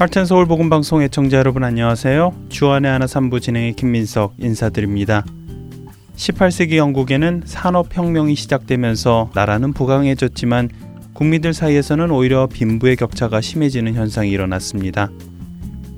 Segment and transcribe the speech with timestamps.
[0.00, 2.32] 할텐 서울 복음 방송 애청자 여러분 안녕하세요.
[2.48, 5.26] 주안의 하나 삼부 진행의 김민석 인사드립니다.
[6.16, 10.70] 18세기 영국에는 산업 혁명이 시작되면서 나라는 부강해졌지만
[11.12, 15.10] 국민들 사이에서는 오히려 빈부의 격차가 심해지는 현상이 일어났습니다.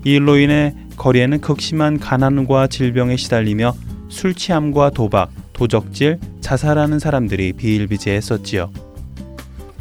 [0.04, 3.72] 이 일로 인해 거리에는 극심한 가난과 질병에 시달리며
[4.08, 8.68] 술 취함과 도박, 도적질, 자살하는 사람들이 비일비재했었지요.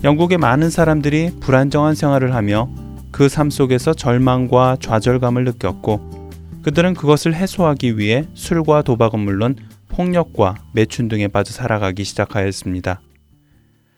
[0.03, 2.69] 영국의 많은 사람들이 불안정한 생활을 하며
[3.11, 6.29] 그 삶 속에서 절망과 좌절감을 느꼈고
[6.63, 9.55] 그들은 그것을 해소하기 위해 술과 도박은 물론
[9.89, 13.01] 폭력과 매춘 등에 빠져 살아가기 시작하였습니다.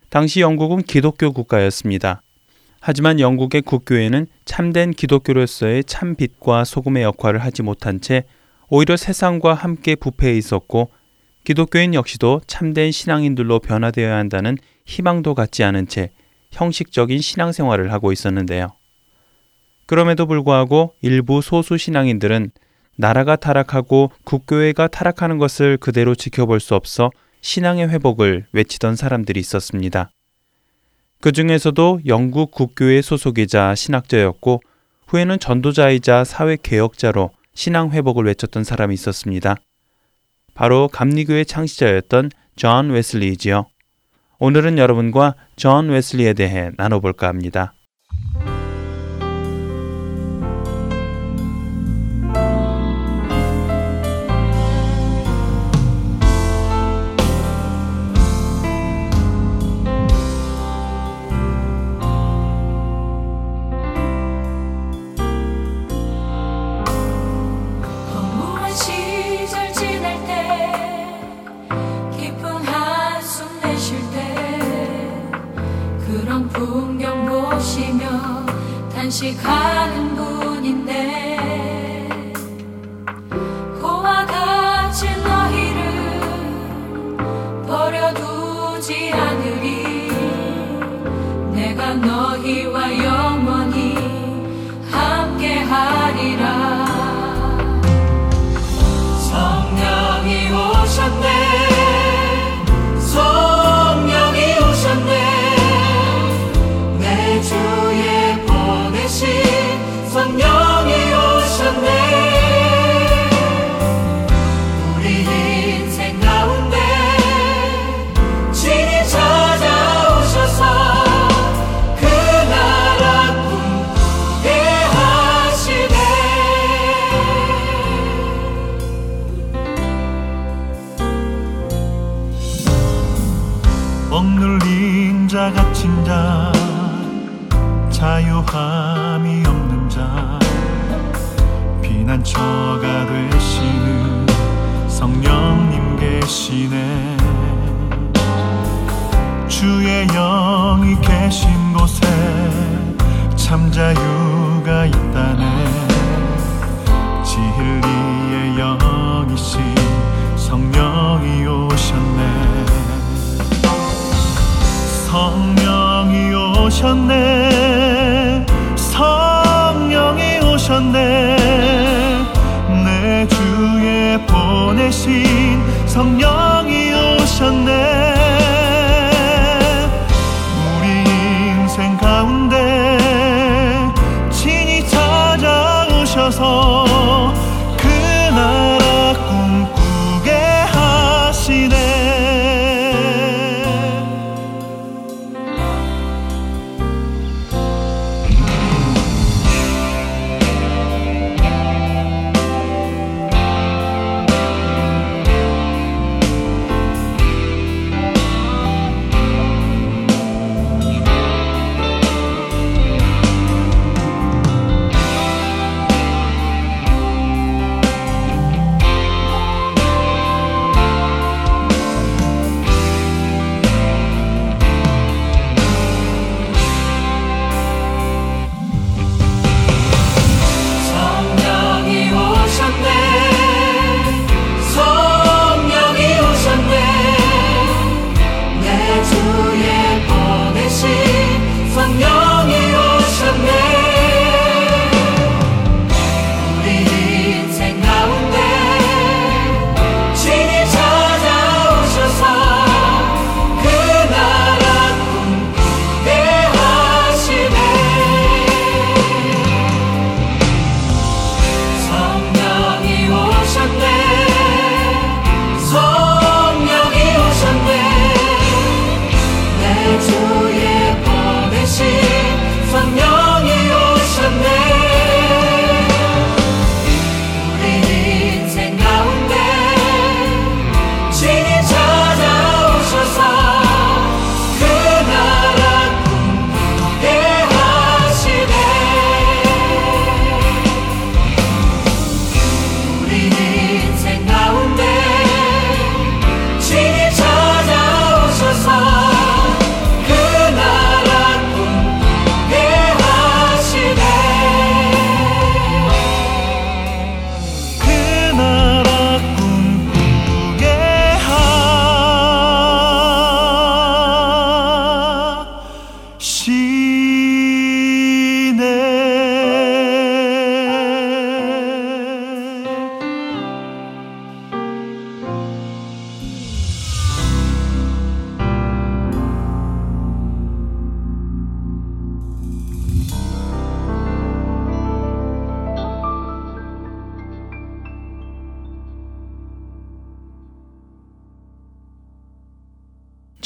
[0.09, 2.21] 당시 영국은 기독교 국가였습니다.
[2.79, 8.25] 하지만 영국의 국교회는 참된 기독교로서의 참 빛과 소금의 역할을 하지 못한 채
[8.69, 10.89] 오히려 세상과 함께 부패해 있었고
[11.43, 16.11] 기독교인 역시도 참된 신앙인들로 변화되어야 한다는 희망도 갖지 않은 채
[16.51, 18.73] 형식적인 신앙생활을 하고 있었는데요.
[19.85, 22.51] 그럼에도 불구하고 일부 소수 신앙인들은
[22.97, 30.11] 나라가 타락하고 국교회가 타락하는 것을 그대로 지켜볼 수 없어 신앙의 회복을 외치던 사람들이 있었습니다.
[31.19, 34.61] 그 중에서도 영국 국교회 소속이자 신학자였고
[35.07, 39.55] 후에는 전도자이자 사회 개혁자로 신앙 회복을 외쳤던 사람이 있었습니다.
[40.53, 43.65] 바로 감리교의 창시자였던 존 웨슬리이지요.
[44.39, 47.73] 오늘은 여러분과 존 웨슬리에 대해 나눠볼까 합니다.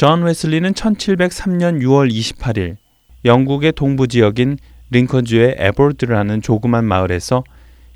[0.07, 2.77] 존 웨슬리는 1703년 6월 28일
[3.25, 4.57] 영국의 동부 지역인
[4.89, 7.43] 링컨주의 엡워스라는 조그만 마을에서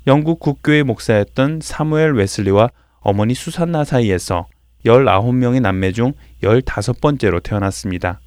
[0.06, 2.68] 영국 국교의 목사였던 사무엘 웨슬리와
[3.00, 4.46] 어머니 수산나 사이에서
[4.84, 6.12] 19명의 남매 중
[6.42, 8.20] 15번째로 태어났습니다.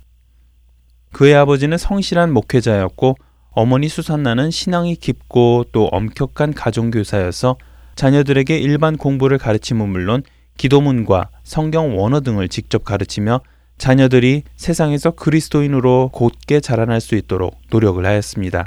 [1.12, 3.16] 그의 아버지는 성실한 목회자였고
[3.52, 7.58] 어머니 수산나는 신앙이 깊고 또 엄격한 가정교사여서
[7.94, 10.24] 자녀들에게 일반 공부를 가르침은 물론
[10.58, 13.42] 기도문과 성경 원어 등을 직접 가르치며
[13.78, 18.66] 자녀들이 세상에서 그리스도인으로 곧게 자라날 수 있도록 노력을 하였습니다.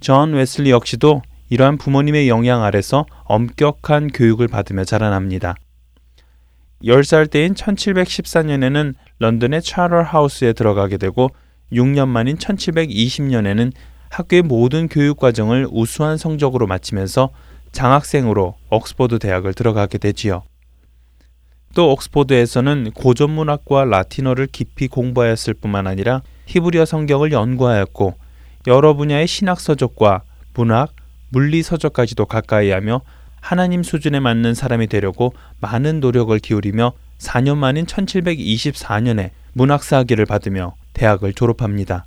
[0.00, 5.54] 존 웨슬리 역시도 이러한 부모님의 영향 아래서 엄격한 교육을 받으며 자라납니다.
[6.84, 11.30] 10살 때인 1714년에는 런던의 차터 하우스에 들어가게 되고
[11.72, 13.72] 6년 만인 1720년에는
[14.10, 17.30] 학교의 모든 교육 과정을 우수한 성적으로 마치면서
[17.72, 20.42] 장학생으로 옥스퍼드 대학을 들어가게 되지요.
[21.78, 28.16] 또 옥스퍼드에서는 고전 문학과 라틴어를 깊이 공부하였을 뿐만 아니라 히브리어 성경을 연구하였고
[28.66, 30.22] 여러 분야의 신학 서적과
[30.54, 30.90] 문학,
[31.28, 33.02] 물리 서적까지도 가까이 하며
[33.40, 41.32] 하나님 수준에 맞는 사람이 되려고 많은 노력을 기울이며 4년 만인 1724년에 문학사 학위를 받으며 대학을
[41.32, 42.06] 졸업합니다.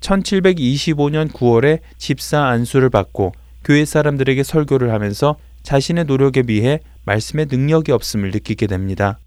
[0.00, 8.30] 1725년 9월에 집사 안수를 받고 교회 사람들에게 설교를 하면서 자신의 노력에 비해 말씀의 능력이 없음을
[8.30, 9.18] 느끼게 됩니다.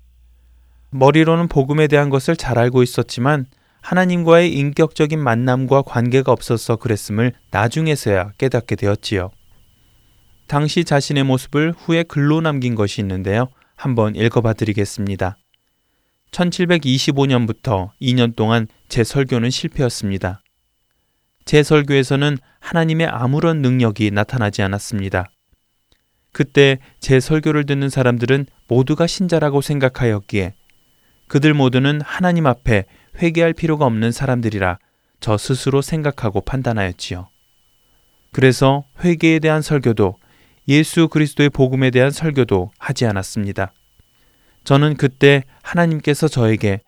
[0.90, 3.46] 머리로는 복음에 대한 것을 잘 알고 있었지만
[3.82, 9.32] 하나님과의 인격적인 만남과 관계가 없어서 그랬음을 나중에서야 깨닫게 되었지요.
[10.48, 13.50] 당시 자신의 모습을 후에 글로 남긴 것이 있는데요.
[13.76, 15.38] 한번 읽어봐 드리겠습니다.
[16.32, 20.42] 1725년부터 2년 동안 제 설교는 실패였습니다.
[21.46, 25.30] 제 설교에서는 하나님의 아무런 능력이 나타나지 않았습니다.
[26.32, 30.54] 그때 제 설교를 듣는 사람들은 모두가 신자라고 생각하였기에
[31.28, 32.86] 그들 모두는 하나님 앞에
[33.18, 34.78] 회개할 필요가 없는 사람들이라
[35.20, 37.28] 저 스스로 생각하고 판단하였지요.
[38.32, 40.16] 그래서 회개에 대한 설교도
[40.68, 43.74] 예수 그리스도의 복음에 대한 설교도 하지 않았습니다.
[44.64, 46.82] 저는 그때 하나님께서 저에게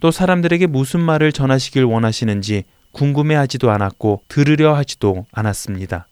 [0.00, 6.08] 또 사람들에게 무슨 말을 전하시길 원하시는지 궁금해하지도 않았고 들으려 하지도 않았습니다.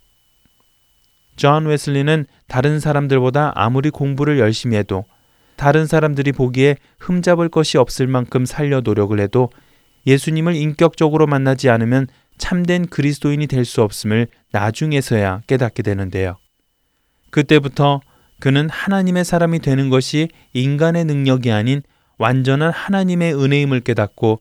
[1.41, 5.07] 존 웨슬리는 다른 사람들보다 아무리 공부를 열심히 해도
[5.57, 9.49] 다른 사람들이 보기에 흠잡을 것이 없을 만큼 살려고 노력을 해도
[10.07, 16.37] 예수님을 인격적으로 만나지 않으면 참된 그리스도인이 될 수 없음을 나중에서야 깨닫게 되는데요.
[17.31, 18.03] 그때부터
[18.39, 21.81] 그는 하나님의 사람이 되는 것이 인간의 능력이 아닌
[22.19, 24.41] 완전한 하나님의 은혜임을 깨닫고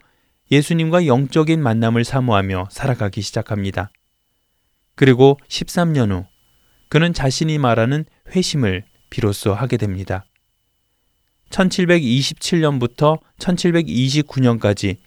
[0.51, 3.89] 예수님과 영적인 만남을 사모하며 살아가기 시작합니다.
[4.95, 6.25] 그리고 13년 후
[6.89, 8.05] 그는 자신이 말하는
[8.35, 10.25] 회심을 비로소 하게 됩니다.
[11.51, 14.97] 1727년부터 1729년까지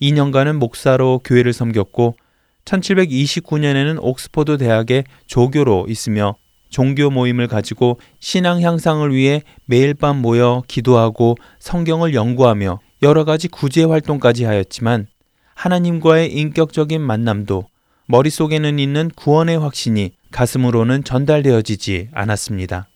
[0.00, 2.16] 2년간은 목사로 교회를 섬겼고
[2.64, 6.36] 1729년에는 옥스퍼드 대학의 조교로 있으며
[6.68, 13.84] 종교 모임을 가지고 신앙 향상을 위해 매일 밤 모여 기도하고 성경을 연구하며 여러 가지 구제
[13.84, 15.06] 활동까지 하였지만
[15.54, 17.64] 하나님과의 인격적인 만남도
[18.06, 22.88] 머릿속에는 있는 구원의 확신이 가슴으로는 전달되어지지 않았습니다.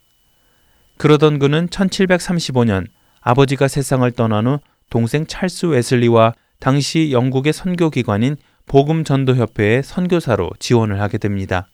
[0.97, 2.87] 그러던 그는 1735년
[3.21, 4.59] 아버지가 세상을 떠난 후
[4.91, 8.37] 동생 찰스 웨슬리와 당시 영국의 선교기관인
[8.67, 11.69] 복음전도협회의 선교사로 지원을 하게 됩니다.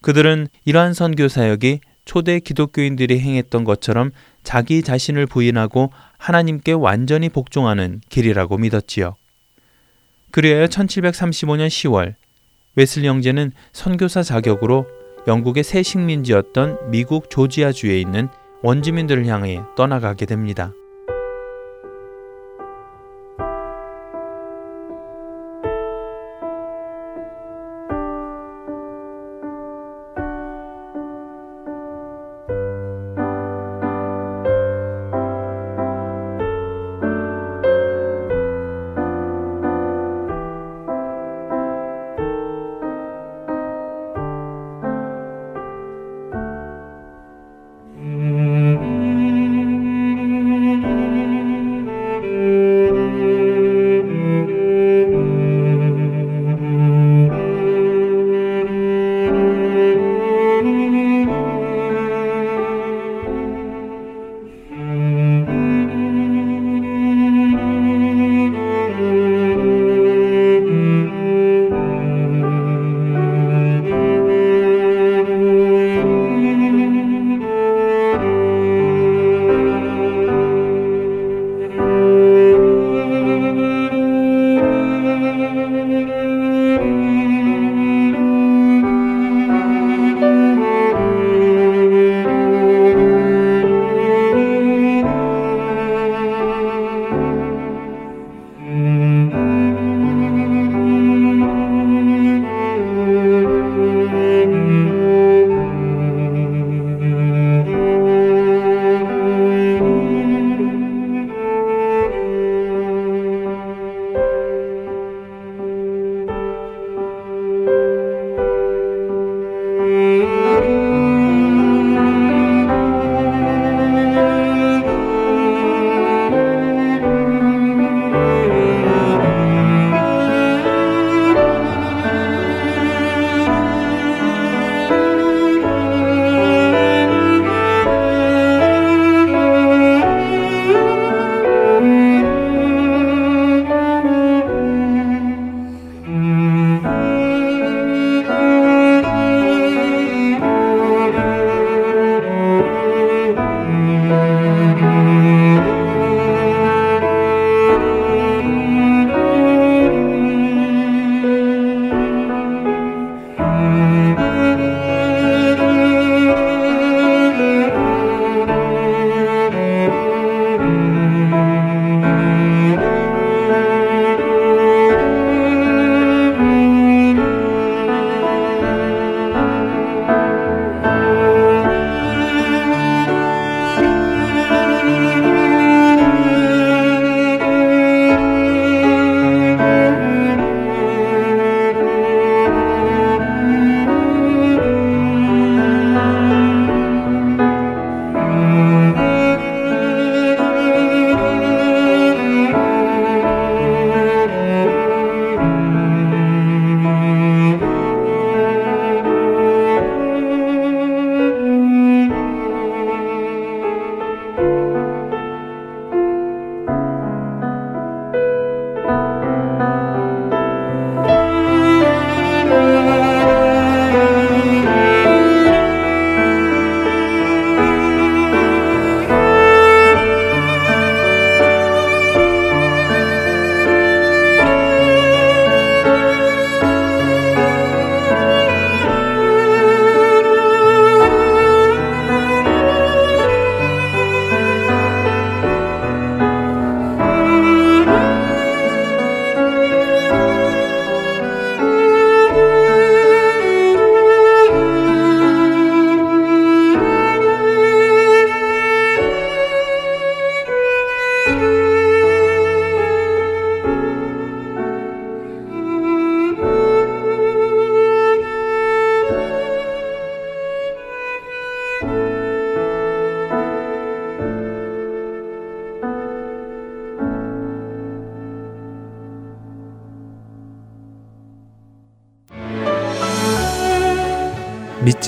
[0.00, 4.10] 그들은 이러한 선교 사역이 초대 기독교인들이 행했던 것처럼
[4.42, 9.14] 자기 자신을 부인하고 하나님께 완전히 복종하는 길이라고 믿었지요.
[10.30, 12.14] 그리하여 1735년 10월
[12.78, 14.86] 웨슬리 형제는 선교사 자격으로
[15.26, 18.28] 영국의 새 식민지였던 미국 조지아주에 있는
[18.62, 20.72] 원주민들을 향해 떠나가게 됩니다.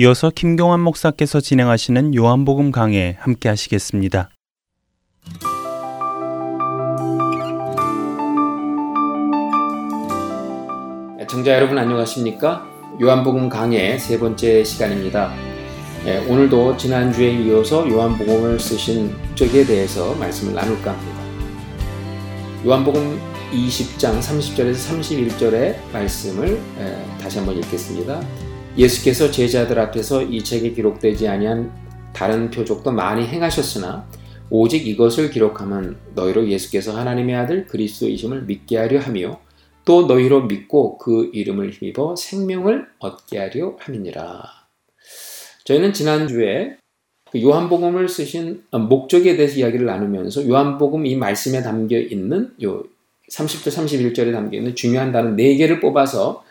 [0.00, 4.30] 이어서 김경환 목사께서 진행하시는 요한복음 강해 함께 하시겠습니다.
[11.28, 12.64] 청자 여러분 안녕하십니까?
[13.02, 15.34] 요한복음 강해 세 번째 시간입니다.
[16.06, 21.20] 예, 오늘도 지난주에 이어서 요한복음을 쓰신 적에 대해서 말씀을 나눌까 합니다.
[22.64, 23.18] 요한복음
[23.50, 28.47] 20장 30절에서 31절의 말씀을 예, 다시 한번 읽겠습니다.
[28.78, 31.72] 예수께서 제자들 앞에서 이 책에 기록되지 아니한
[32.12, 34.08] 다른 표적도 많이 행하셨으나
[34.50, 39.40] 오직 이것을 기록하면 너희로 예수께서 하나님의 아들 그리스도이심을 믿게 하려 하며
[39.84, 44.44] 또 너희로 믿고 그 이름을 힘입어 생명을 얻게 하려 함이니라.
[45.64, 46.76] 저희는 지난주에
[47.32, 52.84] 그 요한복음을 쓰신 목적에 대해서 이야기를 나누면서 요한복음 이 말씀에 담겨 있는 요
[53.30, 56.44] 30절 31절에 담겨 있는 중요한 단어 4개를 뽑아서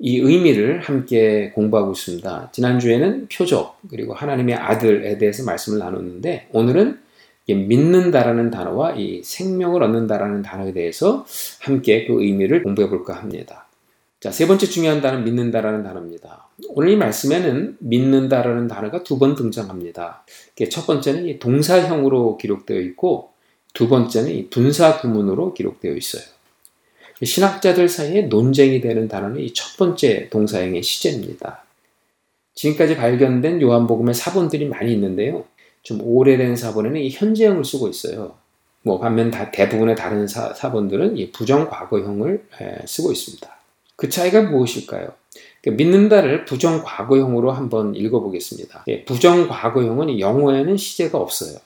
[0.00, 2.50] 이 의미를 함께 공부하고 있습니다.
[2.52, 6.98] 지난주에는 표적, 그리고 하나님의 아들에 대해서 말씀을 나눴는데, 오늘은
[7.46, 11.26] 믿는다라는 단어와 이 생명을 얻는다라는 단어에 대해서
[11.60, 13.68] 함께 그 의미를 공부해 볼까 합니다.
[14.18, 16.48] 자, 세 번째 중요한 단어는 믿는다라는 단어입니다.
[16.70, 20.24] 오늘 이 말씀에는 믿는다라는 단어가 두 번 등장합니다.
[20.70, 23.30] 첫 번째는 동사형으로 기록되어 있고,
[23.74, 26.33] 두 번째는 분사 구문으로 기록되어 있어요.
[27.22, 31.64] 신학자들 사이에 논쟁이 되는 단어는 이 첫 번째 동사형의 시제입니다.
[32.54, 35.44] 지금까지 발견된 요한복음의 사본들이 많이 있는데요.
[35.82, 38.34] 좀 오래된 사본에는 이 현재형을 쓰고 있어요.
[38.82, 42.44] 뭐 반면 다 대부분의 다른 사, 사본들은 이 부정 과거형을
[42.86, 43.56] 쓰고 있습니다.
[43.96, 45.08] 그 차이가 무엇일까요?
[45.62, 48.84] 그 믿는다를 부정 과거형으로 한번 읽어보겠습니다.
[48.88, 51.58] 예, 부정 과거형은 영어에는 시제가 없어요.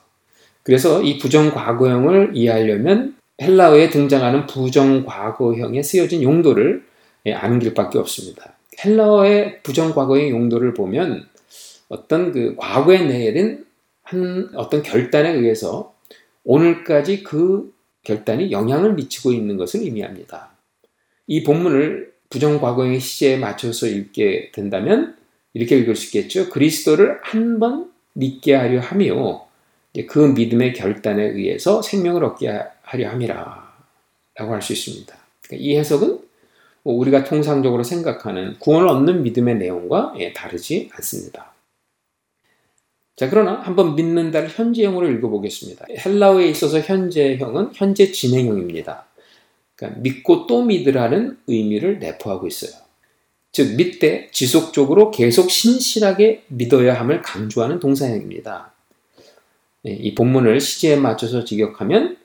[0.63, 6.85] 그래서 이 부정 과거형을 이해하려면 헬라어에 등장하는 부정과거형에 쓰여진 용도를
[7.27, 8.55] 예, 아는 길밖에 없습니다.
[8.85, 11.27] 헬라어의 부정과거형 용도를 보면
[11.89, 13.65] 어떤 그 과거에 내린
[14.03, 15.95] 한 어떤 결단에 의해서
[16.45, 17.73] 오늘까지 그
[18.05, 20.51] 결단이 영향을 미치고 있는 것을 의미합니다.
[21.27, 25.17] 이 본문을 부정과거형의 시제에 맞춰서 읽게 된다면
[25.53, 26.49] 이렇게 읽을 수 있겠죠.
[26.51, 29.47] 그리스도를 한 번 믿게 하려 하며
[30.09, 32.49] 그 믿음의 결단에 의해서 생명을 얻게
[32.89, 33.69] 하려 함이라
[34.37, 35.15] 라고 할 수 있습니다.
[35.43, 36.21] 그러니까 이 해석은
[36.83, 41.53] 뭐 우리가 통상적으로 생각하는 구원을 얻는 믿음의 내용과 예, 다르지 않습니다.
[43.17, 45.87] 자, 그러나 한번 믿는다를 현재형으로 읽어보겠습니다.
[45.91, 49.07] 헬라어에 있어서 현재형은 현재 진행형입니다.
[49.75, 52.71] 그러니까 믿고 또 믿으라는 의미를 내포하고 있어요.
[53.51, 58.73] 즉, 믿되 지속적으로 계속 신실하게 믿어야 함을 강조하는 동사형입니다.
[59.87, 62.19] 예, 이 본문을 시제에 맞춰서 직역하면 예,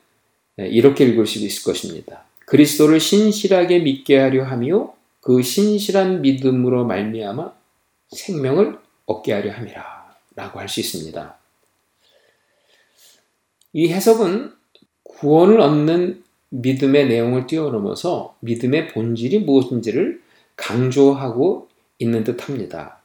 [0.57, 2.23] 이렇게 읽을 수 있을 것입니다.
[2.45, 7.53] 그리스도를 신실하게 믿게 하려 하며 그 신실한 믿음으로 말미암아
[8.11, 11.37] 생명을 얻게 하려 함이라 라고 할 수 있습니다.
[13.73, 14.53] 이 해석은
[15.03, 20.21] 구원을 얻는 믿음의 내용을 뛰어넘어서 믿음의 본질이 무엇인지를
[20.55, 23.01] 강조하고 있는 듯 합니다.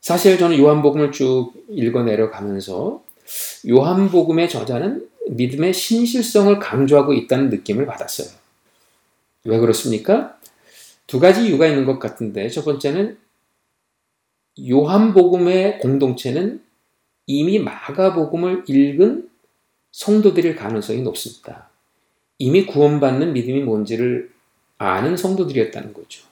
[0.00, 3.02] 사실 저는 요한복음을 쭉 읽어 내려가면서
[3.66, 8.28] 요한복음의 저자는 믿음의 신실성을 강조하고 있다는 느낌을 받았어요.
[9.44, 10.38] 왜 그렇습니까?
[11.06, 13.18] 두 가지 이유가 있는 것 같은데 첫 번째는
[14.68, 16.62] 요한복음의 공동체는
[17.26, 19.28] 이미 마가복음을 읽은
[19.92, 21.68] 성도들일 가능성이 높습니다.
[22.38, 24.30] 이미 구원받는 믿음이 뭔지를
[24.78, 26.24] 아는 성도들이었다는 거죠.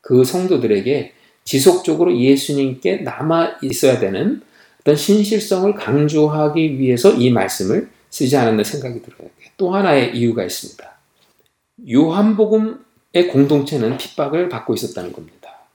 [0.00, 1.12] 그 성도들에게
[1.44, 4.42] 지속적으로 예수님께 남아 있어야 되는
[4.80, 9.28] 어떤 신실성을 강조하기 위해서 이 말씀을 쓰지 않았나 생각이 들어요.
[9.58, 10.98] 또 하나의 이유가 있습니다.
[11.92, 15.66] 요한복음의 공동체는 핍박을 받고 있었다는 겁니다.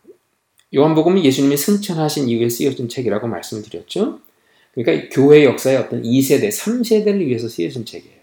[0.74, 4.22] 요한복음은 예수님이 승천하신 이후에 쓰여진 책이라고 말씀을 드렸죠.
[4.74, 8.22] 그러니까 교회 역사의 어떤 2세대, 3세대를 위해서 쓰여진 책이에요.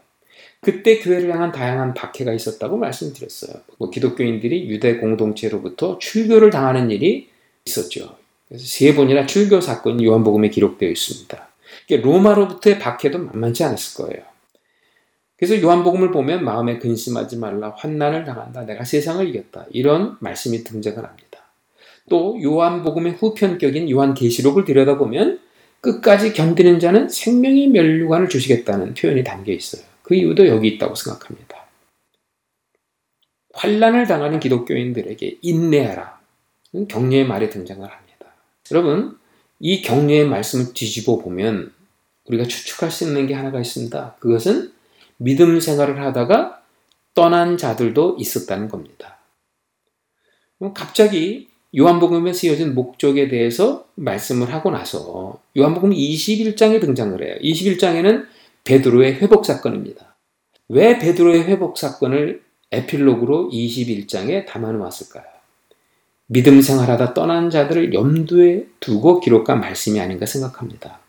[0.61, 3.53] 그때 교회를 향한 다양한 박해가 있었다고 말씀드렸어요.
[3.79, 7.29] 뭐 기독교인들이 유대 공동체로부터 출교를 당하는 일이
[7.65, 8.17] 있었죠.
[8.49, 11.48] 그래서 세 번이나 출교 사건이 요한 복음에 기록되어 있습니다.
[11.96, 14.22] 로마로부터의 박해도 만만치 않았을 거예요.
[15.37, 21.38] 그래서 요한복음을 보면 마음에 근심하지 말라 환난을 당한다 내가 세상을 이겼다 이런 말씀이 등장을 합니다.
[22.09, 25.40] 또 요한복음의 후편격인 요한계시록을 들여다보면
[25.81, 29.83] 끝까지 견디는 자는 생명의 멸류관을 주시겠다는 표현이 담겨 있어요.
[30.03, 31.66] 그 이유도 여기 있다고 생각합니다.
[33.53, 36.18] 환란을 당하는 기독교인들에게 인내하라.
[36.88, 38.27] 격려의 말이 등장을 합니다.
[38.72, 39.18] 여러분,
[39.61, 41.72] 이 격려의 말씀을 뒤집어 보면
[42.29, 44.17] 우리가 추측할 수 있는 게 하나가 있습니다.
[44.19, 44.73] 그것은
[45.17, 46.62] 믿음 생활을 하다가
[47.14, 49.19] 떠난 자들도 있었다는 겁니다.
[50.75, 57.37] 갑자기 요한복음에 쓰여진 목적에 대해서 말씀을 하고 나서 요한복음 21장에 등장을 해요.
[57.43, 58.27] 21장에는
[58.64, 60.17] 베드로의 회복 사건입니다.
[60.69, 65.25] 왜 베드로의 회복 사건을 에필로그로 21장에 담아 놓았을까요?
[66.27, 71.01] 믿음 생활하다 떠난 자들을 염두에 두고 기록한 말씀이 아닌가 생각합니다.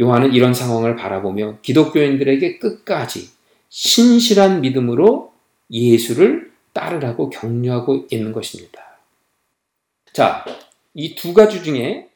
[0.00, 3.28] 요한은 이런 상황을 바라보며 기독교인들에게 끝까지
[3.68, 5.32] 신실한 믿음으로
[5.70, 8.98] 예수를 따르라고 격려하고 있는 것입니다.
[10.12, 10.44] 자,
[10.94, 12.08] 이 두 가지 중에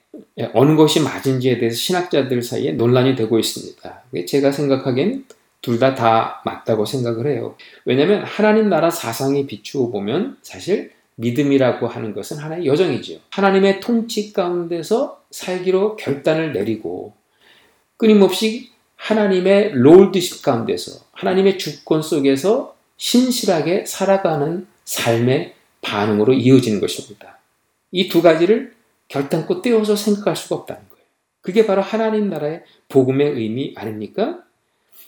[0.53, 4.03] 어느 것이 맞은지에 대해서 신학자들 사이에 논란이 되고 있습니다.
[4.27, 5.27] 제가 생각하기엔
[5.61, 7.57] 둘 다다 맞다고 생각을 해요.
[7.85, 13.19] 왜냐하면 하나님 나라 사상에 비추어 보면 사실 믿음이라고 하는 것은 하나의 여정이지요.
[13.31, 17.15] 하나님의 통치 가운데서 살기로 결단을 내리고
[17.97, 27.39] 끊임없이 하나님의 롤드십 가운데서 하나님의 주권 속에서 신실하게 살아가는 삶의 반응으로 이어지는 것입니다.
[27.93, 28.73] 이 두 가지를
[29.09, 31.05] 결단코 떼어서 생각할 수가 없다는 거예요.
[31.43, 34.39] 그게 바로 하나님 나라의 복음의 의미 아닙니까?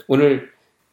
[0.06, 0.50] 오늘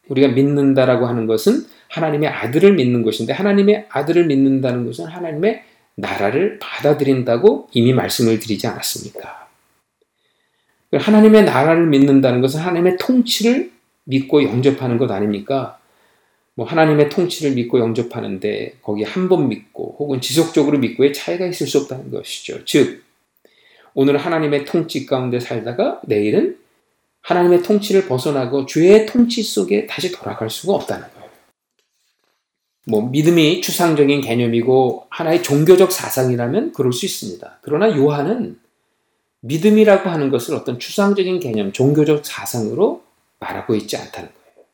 [0.07, 5.63] 우리가 믿는다라고 하는 것은 하나님의 아들을 믿는 것인데 하나님의 아들을 믿는다는 것은 하나님의
[5.95, 9.42] 나라를 받아들인다고 이미 말씀을 드리지 않았습니까?
[10.99, 13.71] 하나님의 나라를 믿는다는 것은 하나님의 통치를
[14.05, 15.79] 믿고 영접하는 것 아닙니까?
[16.55, 21.79] 뭐 하나님의 통치를 믿고 영접하는데 거기 한 번 믿고 혹은 지속적으로 믿고의 차이가 있을 수
[21.79, 22.63] 없다는 것이죠.
[22.65, 23.03] 즉
[23.95, 26.57] 오늘 하나님의 통치 가운데 살다가 내일은
[27.21, 31.29] 하나님의 통치를 벗어나고 죄의 통치 속에 다시 돌아갈 수가 없다는 거예요.
[32.85, 37.59] 뭐 믿음이 추상적인 개념이고 하나의 종교적 사상이라면 그럴 수 있습니다.
[37.61, 38.59] 그러나 요한은
[39.45, 43.03] 믿음이라고 하는 것을 어떤 추상적인 개념, 종교적 사상으로
[43.39, 44.67] 말하고 있지 않다는 거예요.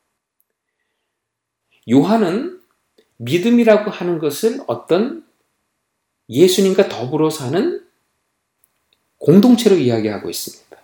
[1.90, 2.60] 요한은
[3.16, 5.26] 믿음이라고 하는 것을 어떤
[6.28, 7.84] 예수님과 더불어 사는
[9.18, 10.76] 공동체로 이야기하고 있습니다.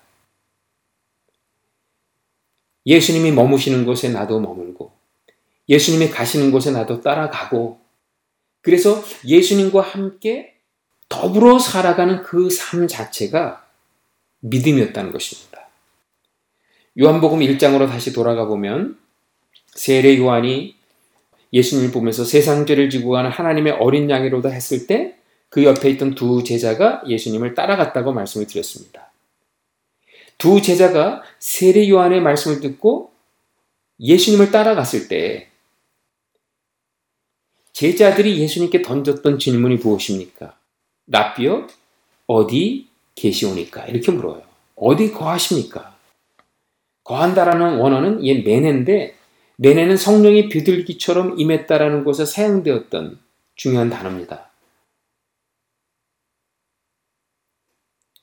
[2.87, 4.93] 예수님이 머무시는 곳에 나도 머물고,
[5.69, 7.81] 예수님이 가시는 곳에 나도 따라가고,
[8.63, 10.59] 그래서 예수님과 함께
[11.09, 13.66] 더불어 살아가는 그 삶 자체가
[14.49, 15.69] 믿음이었다는 것입니다.
[16.99, 18.99] 요한복음 1장으로 다시 돌아가 보면
[19.75, 20.75] 세례 요한이
[21.53, 25.17] 예수님을 보면서 세상 죄를 지고 가는 하나님의 어린 양이로다 했을 때
[25.49, 29.11] 그 옆에 있던 두 제자가 예수님을 따라갔다고 말씀을 드렸습니다.
[30.39, 33.13] 두 제자가 세례 요한의 말씀을 듣고
[34.01, 35.49] 예수님을 따라갔을 때
[37.73, 40.59] 제자들이 예수님께 던졌던 질문이 무엇입니까?
[41.07, 41.67] 라비어
[42.27, 44.43] 어디 계시오니까 이렇게 물어요.
[44.77, 45.97] 어디 거하십니까?
[47.05, 49.17] 거한다라는 원어는 얘 메네인데
[49.57, 53.19] 메네는 성령이 비둘기처럼 임했다라는 곳에 사용되었던
[53.55, 54.51] 중요한 단어입니다.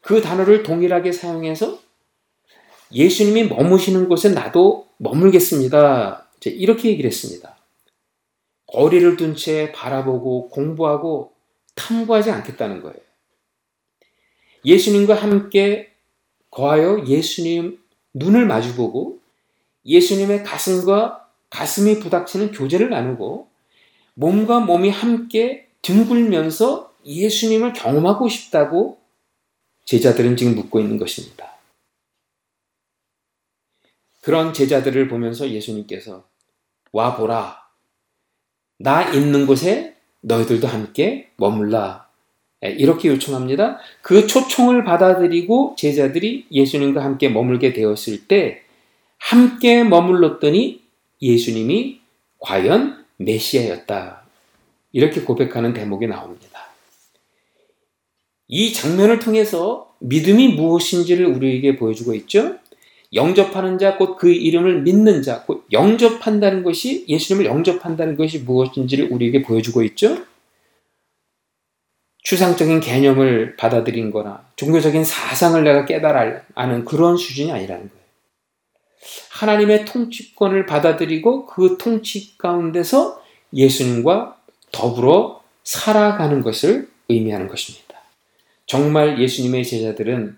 [0.02, 1.80] 그 단어를 동일하게 사용해서
[2.92, 6.28] 예수님이 머무시는 곳에 나도 머물겠습니다.
[6.46, 7.58] 이렇게 얘기를 했습니다.
[8.68, 11.34] 거리를 둔 채 바라보고 공부하고
[11.76, 12.98] 탐구하지 않겠다는 거예요.
[14.66, 15.94] 예수님과 함께
[16.52, 17.80] 거하여 예수님
[18.14, 19.20] 눈을 마주보고
[19.86, 23.48] 예수님의 가슴과 가슴이 부닥치는 교제를 나누고
[24.16, 29.00] 몸과 몸이 함께 뒹굴면서 예수님을 경험하고 싶다고
[29.86, 31.54] 제자들은 지금 묻고 있는 것입니다.
[34.22, 36.26] 그런 제자들을 보면서 예수님께서
[36.94, 37.62] 와 보라.
[38.78, 42.03] 나 있는 곳에 너희들도 함께 머물라.
[42.64, 43.80] 예, 이렇게 요청합니다.
[44.02, 48.62] 그 초청을 받아들이고 제자들이 예수님과 함께 머물게 되었을 때
[49.18, 50.82] 함께 머물렀더니
[51.22, 52.00] 예수님이
[52.40, 54.24] 과연 메시아였다.
[54.92, 56.70] 이렇게 고백하는 대목이 나옵니다.
[58.48, 62.58] 이 장면을 통해서 믿음이 무엇인지를 우리에게 보여주고 있죠.
[63.14, 69.44] 영접하는 자, 곧 그 이름을 믿는 자, 곧 영접한다는 것이 예수님을 영접한다는 것이 무엇인지를 우리에게
[69.44, 70.18] 보여주고 있죠.
[72.24, 78.04] 추상적인 개념을 받아들인 거나 종교적인 사상을 내가 깨달아 아는 그런 수준이 아니라는 거예요.
[79.30, 83.22] 하나님의 통치권을 받아들이고 그 통치 가운데서
[83.54, 84.38] 예수님과
[84.72, 88.02] 더불어 살아가는 것을 의미하는 것입니다.
[88.66, 90.38] 정말 예수님의 제자들은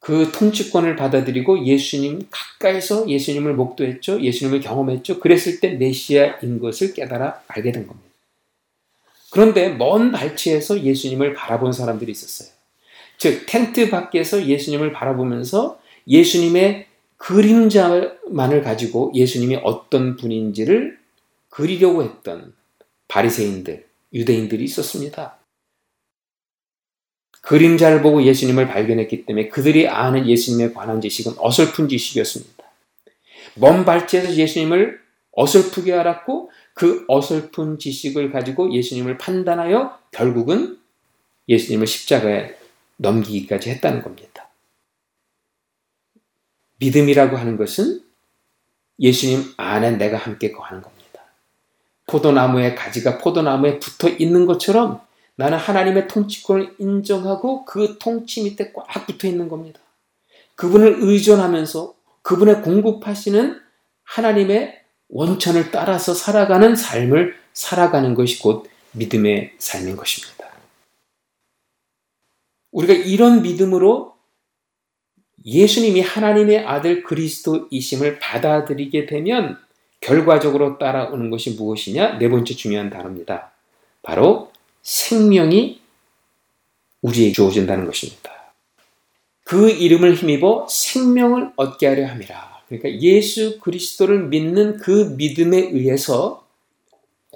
[0.00, 4.20] 그 통치권을 받아들이고 예수님 가까이서 예수님을 목도했죠.
[4.20, 5.18] 예수님을 경험했죠.
[5.18, 8.07] 그랬을 때 메시아인 것을 깨달아 알게 된 겁니다.
[9.38, 12.48] 그런데 먼 발치에서 예수님을 바라본 사람들이 있었어요.
[13.18, 20.98] 즉 텐트 밖에서 예수님을 바라보면서 예수님의 그림자만을 가지고 예수님이 어떤 분인지를
[21.50, 22.52] 그리려고 했던
[23.06, 25.38] 바리새인들, 유대인들이 있었습니다.
[27.40, 32.64] 그림자를 보고 예수님을 발견했기 때문에 그들이 아는 예수님에 관한 지식은 어설픈 지식이었습니다.
[33.54, 34.98] 먼 발치에서 예수님을
[35.30, 40.78] 어설프게 알았고 그 어설픈 지식을 가지고 예수님을 판단하여 결국은
[41.48, 42.54] 예수님을 십자가에
[42.98, 44.48] 넘기기까지 했다는 겁니다.
[46.76, 48.00] 믿음이라고 하는 것은
[49.00, 51.20] 예수님 안에 내가 함께 거하는 겁니다.
[52.06, 55.00] 포도나무의 가지가 포도나무에 붙어 있는 것처럼
[55.34, 59.80] 나는 하나님의 통치권을 인정하고 그 통치 밑에 꽉 붙어 있는 겁니다.
[60.54, 63.60] 그분을 의존하면서 그분의 공급하시는
[64.04, 64.77] 하나님의
[65.08, 70.48] 원천을 따라서 살아가는 삶을 살아가는 것이 곧 믿음의 삶인 것입니다.
[72.72, 74.14] 우리가 이런 믿음으로
[75.44, 79.58] 예수님이 하나님의 아들 그리스도이심을 받아들이게 되면
[80.00, 82.18] 결과적으로 따라오는 것이 무엇이냐?
[82.18, 83.52] 네 번째 중요한 단어입니다.
[84.02, 85.80] 바로 생명이
[87.02, 88.52] 우리에게 주어진다는 것입니다.
[89.44, 92.57] 그 이름을 힘입어 생명을 얻게 하려 함이라.
[92.68, 96.46] 그러니까 예수 그리스도를 믿는 그 믿음에 의해서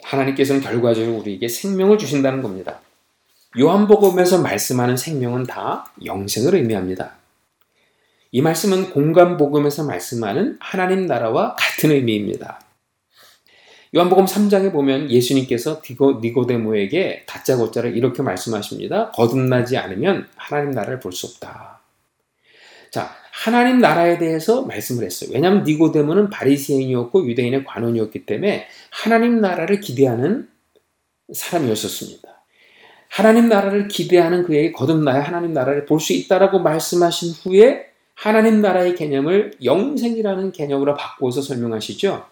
[0.03, 2.81] 하나님께서는 결과적으로 우리에게 생명을 주신다는 겁니다.
[3.59, 7.17] 요한복음에서 말씀하는 생명은 다 영생을 의미합니다.
[8.31, 12.61] 이 말씀은 공간복음에서 말씀하는 하나님 나라와 같은 의미입니다.
[13.95, 15.83] 요한복음 3장에 보면 예수님께서
[16.23, 19.11] 니고데모에게 다짜고짜를 이렇게 말씀하십니다.
[19.11, 21.81] 거듭나지 않으면 하나님 나라를 볼 수 없다.
[22.91, 25.31] 자, 하나님 나라에 대해서 말씀을 했어요.
[25.33, 30.49] 왜냐하면 니고데모는 바리새인이었고 유대인의 관원이었기 때문에 하나님 나라를 기대하는
[31.33, 32.29] 사람이었었습니다.
[33.09, 39.53] 하나님 나라를 기대하는 그에게 거듭나야 하나님 나라를 볼 수 있다라고 말씀하신 후에 하나님 나라의 개념을
[39.65, 42.27] 영생이라는 개념으로 바꾸어서 설명하시죠.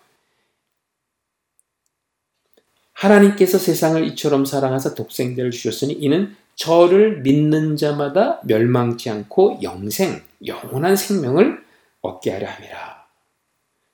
[2.92, 11.64] 하나님께서 세상을 이처럼 사랑하사 독생자를 주셨으니 이는 저를 믿는 자마다 멸망치 않고 영생, 영원한 생명을
[12.02, 13.06] 얻게 하려 함이라.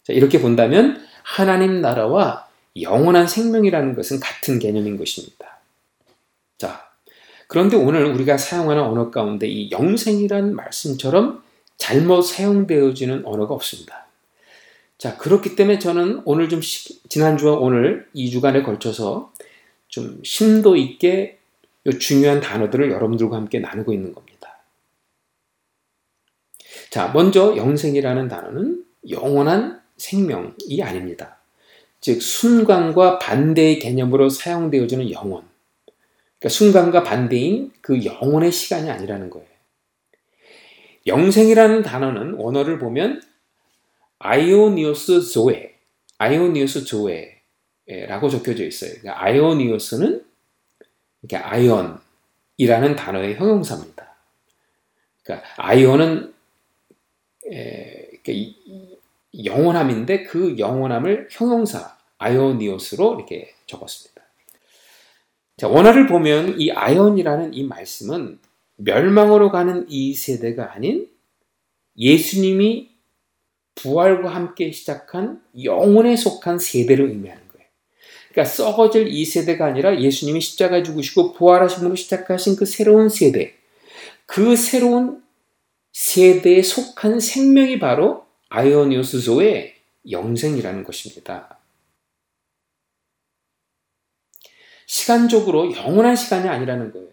[0.03, 2.49] 자, 이렇게 본다면 하나님 나라와
[2.81, 5.61] 영원한 생명이라는 것은 같은 개념인 것입니다.
[6.59, 6.91] 자,
[7.47, 11.45] 그런데 오늘 우리가 사용하는 언어 가운데 이 영생이라는 말씀처럼
[11.79, 14.09] 잘못 사용되어지는 언어가 없습니다.
[14.99, 19.33] 자, 그렇기 때문에 저는 오늘 좀, 지난주와 오늘 2주간에 걸쳐서
[19.87, 21.36] 좀 심도 있게
[21.87, 24.59] 이 중요한 단어들을 여러분들과 함께 나누고 있는 겁니다.
[26.91, 31.39] 자, 먼저 영생이라는 단어는 영원한 생명이 아닙니다.
[32.01, 35.45] 즉, 순간과 반대의 개념으로 사용되어지는 영원.
[36.39, 39.47] 그러니까 순간과 반대인 그 영원의 시간이 아니라는 거예요.
[41.07, 43.23] 영생이라는 단어는 원어를 보면
[44.19, 45.75] 아이오니오스 조에,
[46.19, 48.91] 아이오니오스 조에라고 적혀져 있어요.
[49.01, 50.26] 그러니까 아이오니오스는
[51.27, 54.15] 이렇게 아이언이라는 단어의 형용사입니다.
[55.23, 56.35] 그러니까 아이언은
[57.51, 58.11] 에,
[59.45, 64.23] 영원함인데 그 영원함을 형용사 아이오니오스로 이렇게 적었습니다.
[65.57, 68.39] 자, 원어를 보면 이 아이언이라는 이 말씀은
[68.77, 71.11] 멸망으로 가는 이 세대가 아닌
[71.97, 72.91] 예수님이
[73.75, 77.46] 부활과 함께 시작한 영원에 속한 세대를 거예요.
[78.37, 83.55] 그러니까 썩어질 이 세대가 아니라 예수님이 십자가 죽으시고 부활하심으로 시작하신 그 새로운 세대.
[84.27, 85.23] 그 새로운
[85.93, 89.75] 세대에 속한 생명이 바로 아이오니오스조의
[90.11, 91.59] 영생이라는 것입니다.
[94.85, 97.09] 시간적으로 영원한 시간이 아니라는 거예요.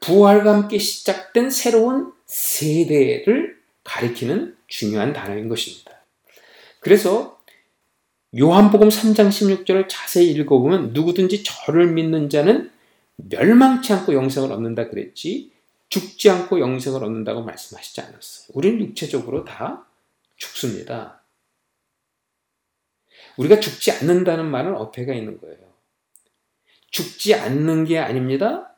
[0.00, 6.04] 부활과 함께 시작된 새로운 세대를 가리키는 중요한 단어인 것입니다.
[6.80, 7.37] 그래서
[8.36, 12.70] 요한복음 3장 16절을 자세히 읽어보면 누구든지 저를 믿는 자는
[13.16, 15.50] 멸망치 않고 영생을 얻는다 그랬지
[15.88, 18.48] 죽지 않고 영생을 얻는다고 말씀하시지 않았어요.
[18.52, 19.86] 우리는 육체적으로 다
[20.36, 21.22] 죽습니다.
[23.38, 25.56] 우리가 죽지 않는다는 말은 어폐가 있는 거예요.
[26.90, 28.74] 죽지 않는 게 아닙니다.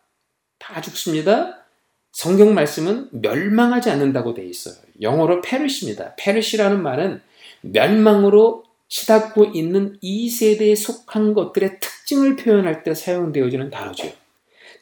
[0.58, 1.64] 다 죽습니다.
[2.12, 4.76] 성경 말씀은 멸망하지 않는다고 돼 있어요.
[5.00, 6.14] 영어로 페르시입니다.
[6.16, 7.20] 페르시라는 말은
[7.62, 14.12] 멸망으로 치닫고 있는 이 세대에 속한 것들의 특징을 표현할 때 사용되어지는 단어죠.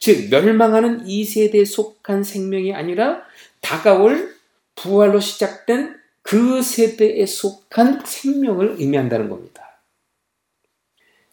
[0.01, 3.23] 즉, 멸망하는 이 세대에 속한 생명이 아니라
[3.61, 4.35] 다가올
[4.75, 9.81] 부활로 시작된 그 세대에 속한 생명을 의미한다는 겁니다.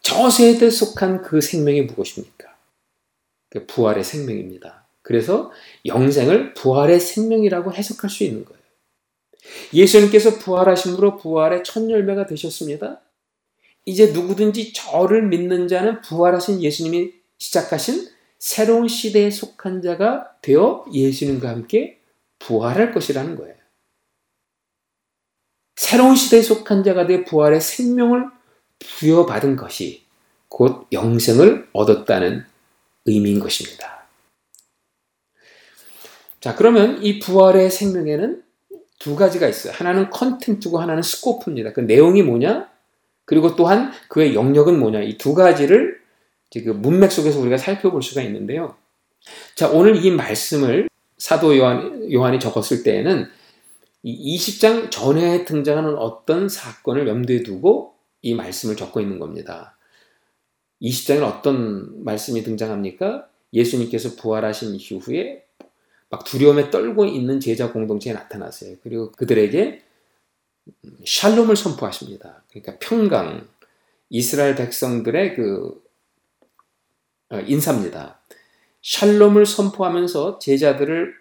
[0.02, 2.56] 저 세대에 속한 그 생명이 무엇입니까?
[3.50, 4.86] 그 부활의 생명입니다.
[5.02, 5.52] 그래서
[5.86, 8.55] 영생을 부활의 생명이라고 해석할 수 있는 거예요.
[9.74, 13.02] 예수님께서 부활하심으로 부활의 첫 열매가 되셨습니다.
[13.86, 18.08] 이제 누구든지 저를 믿는 자는 부활하신 예수님이 시작하신
[18.40, 22.00] 새로운 시대에 속한 자가 되어 예수님과 함께
[22.40, 23.56] 부활할 것이라는 거예요.
[25.76, 28.26] 새로운 시대에 속한 자가 되어 부활의 생명을
[28.80, 30.06] 부여받은 것이
[30.48, 32.46] 곧 영생을 얻었다는
[33.06, 34.08] 의미인 것입니다.
[36.40, 38.45] 자, 그러면 이 부활의 생명에는
[39.00, 39.74] 두 가지가 있어요.
[39.74, 41.74] 하나는 컨텐츠고 하나는 스코프입니다.
[41.74, 42.70] 그 내용이 뭐냐?
[43.26, 45.02] 그리고 또한 그의 영역은 뭐냐?
[45.02, 46.00] 이 두 가지를
[46.50, 48.76] 지금 문맥 속에서 우리가 살펴볼 수가 있는데요.
[49.56, 53.28] 자, 오늘 이 말씀을 사도 요한, 요한이 적었을 때에는
[54.04, 59.78] 이 20장 전에 등장하는 어떤 사건을 염두에 두고 이 말씀을 적고 있는 겁니다.
[60.82, 63.28] 20장에 어떤 말씀이 등장합니까?
[63.54, 65.45] 예수님께서 부활하신 이후에
[66.10, 68.78] 막 두려움에 떨고 있는 제자 공동체에 나타나세요.
[68.84, 69.84] 그리고 그들에게
[71.06, 72.44] 샬롬을 선포하십니다.
[72.50, 73.48] 그러니까 평강,
[74.10, 75.84] 이스라엘 백성들의 그
[77.30, 78.22] 어, 인사입니다.
[78.82, 81.16] 샬롬을 선포하면서 제자들을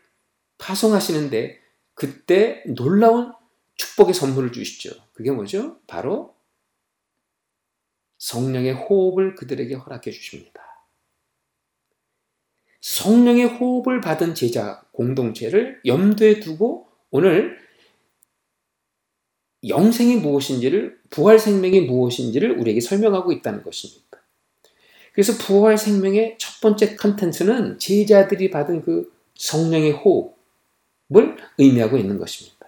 [0.58, 1.60] 파송하시는데
[1.94, 3.32] 그때 놀라운
[3.76, 4.90] 축복의 선물을 주시죠.
[5.14, 5.78] 그게 뭐죠?
[5.86, 6.34] 바로
[8.18, 10.63] 성령의 호흡을 그들에게 허락해 주십니다.
[12.84, 17.56] 성령의 호흡을 받은 제자 공동체를 염두에 두고 오늘
[19.66, 24.20] 영생이 무엇인지를 부활 생명이 무엇인지를 우리에게 설명하고 있다는 것입니다.
[25.14, 32.66] 그래서 부활 생명의 첫 번째 컨텐츠는 제자들이 받은 그 성령의 호흡을 의미하고 있는 것입니다.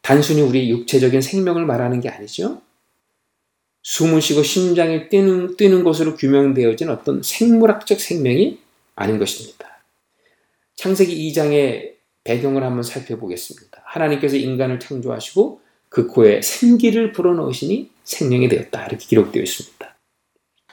[0.00, 2.62] 단순히 우리 육체적인 생명을 말하는 게 아니죠.
[3.82, 8.69] 숨을 쉬고 심장이 뛰는, 뛰는 것으로 규명되어진 어떤 생물학적 생명이
[9.00, 9.82] 아닌 것입니다.
[10.76, 13.82] 창세기 2장의 배경을 한번 살펴보겠습니다.
[13.84, 18.86] 하나님께서 인간을 창조하시고 그 코에 생기를 불어넣으시니 생명이 되었다.
[18.86, 19.96] 이렇게 기록되어 있습니다.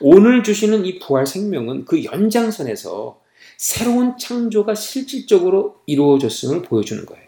[0.01, 3.21] 오늘 주시는 이 부활 생명은 그 연장선에서
[3.55, 7.27] 새로운 창조가 실질적으로 이루어졌음을 보여주는 거예요.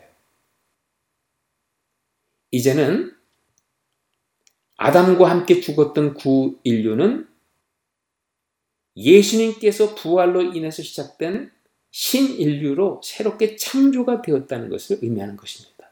[2.51, 3.13] 이제는
[4.75, 7.28] 아담과 함께 죽었던 구 인류는
[8.99, 11.51] 예수님께서 부활로 인해서 시작된
[11.91, 15.89] 신인류로 새롭게 창조가 되었다는 것을 의미하는 것입니다.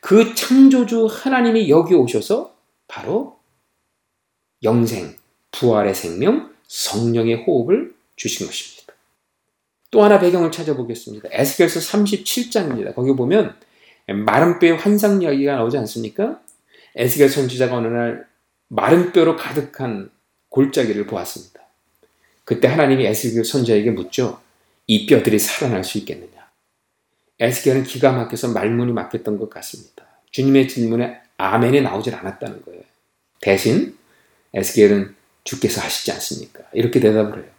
[0.00, 2.56] 그 창조주 하나님이 여기 오셔서
[2.88, 3.38] 바로
[4.62, 5.16] 영생,
[5.50, 8.94] 부활의 생명, 성령의 호흡을 주신 것입니다.
[9.90, 11.28] 또 하나 배경을 찾아보겠습니다.
[11.32, 12.94] 에스겔서 37장입니다.
[12.94, 13.56] 거기 보면
[14.06, 16.40] 마른 뼈의 환상 이야기가 나오지 않습니까?
[16.94, 18.26] 에스겔 선지자가 어느 날
[18.68, 20.10] 마른 뼈로 가득한
[20.48, 21.60] 골짜기를 보았습니다.
[22.50, 24.40] 그때 하나님이 에스겔 선지자에게 묻죠.
[24.88, 26.50] 이 뼈들이 살아날 수 있겠느냐?
[27.38, 30.04] 에스겔은 기가 막혀서 말문이 막혔던 것 같습니다.
[30.32, 32.82] 주님의 질문에 아멘이 나오질 않았다는 거예요.
[33.40, 33.96] 대신
[34.52, 36.64] 에스겔은 주께서 하시지 않습니까?
[36.72, 37.52] 이렇게 대답을 해요.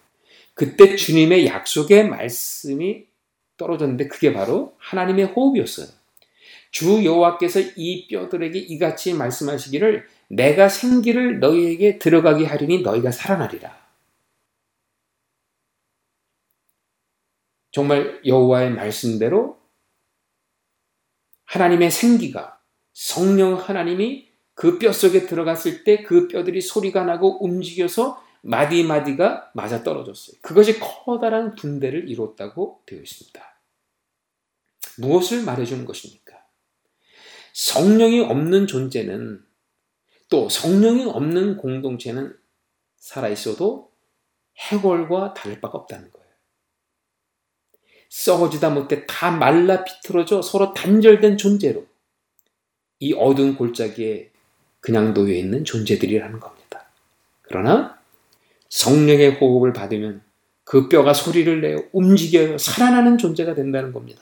[0.55, 3.05] 그때 주님의 약속의 말씀이
[3.55, 5.87] 떨어졌는데 그게 바로 하나님의 호흡이었어요.
[6.71, 13.80] 주 여호와께서 이 뼈들에게 이같이 말씀하시기를 내가 생기를 너희에게 들어가게 하리니 너희가 살아나리라.
[17.71, 19.59] 정말 여호와의 말씀대로
[21.45, 22.59] 하나님의 생기가
[22.93, 30.37] 성령 하나님이 그 뼈속에 들어갔을 때 그 뼈들이 소리가 나고 움직여서 마디마디가 맞아 떨어졌어요.
[30.41, 33.61] 그것이 커다란 분대를 이뤘다고 되어 있습니다.
[34.97, 36.43] 무엇을 말해주는 것입니까?
[37.53, 39.45] 성령이 없는 존재는
[40.29, 42.35] 또 성령이 없는 공동체는
[42.97, 43.91] 살아있어도
[44.57, 46.20] 해골과 다를 바가 없다는 거예요.
[48.11, 51.85] 썩어지다 못해 다 말라 비틀어져 서로 단절된 존재로
[52.99, 54.29] 이 어두운 골짜기에
[54.81, 56.85] 그냥 놓여 있는 존재들이라는 겁니다.
[57.41, 57.97] 그러나
[58.69, 60.21] 성령의 호흡을 받으면
[60.65, 62.57] 그 뼈가 소리를 내어 움직여요.
[62.57, 64.21] 살아나는 존재가 된다는 겁니다.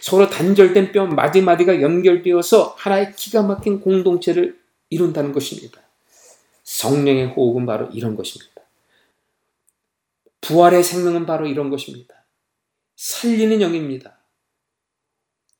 [0.00, 4.60] 서로 단절된 뼈 마디마디가 연결되어서 하나의 기가 막힌 공동체를
[4.90, 5.80] 이룬다는 것입니다.
[6.64, 8.52] 성령의 호흡은 바로 이런 것입니다.
[10.42, 12.21] 부활의 생명은 바로 이런 것입니다.
[13.02, 14.16] 살리는 영입니다.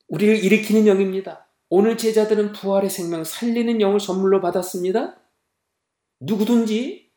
[0.07, 1.45] 우리를 일으키는 영입니다.
[1.67, 5.17] 오늘 제자들은 부활의 생명, 살리는 영을 선물로 받았습니다.
[6.21, 7.09] 누구든지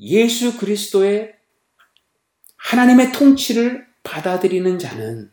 [0.00, 1.34] 예수 그리스도의
[2.56, 5.30] 하나님의 통치를 받아들이는 자는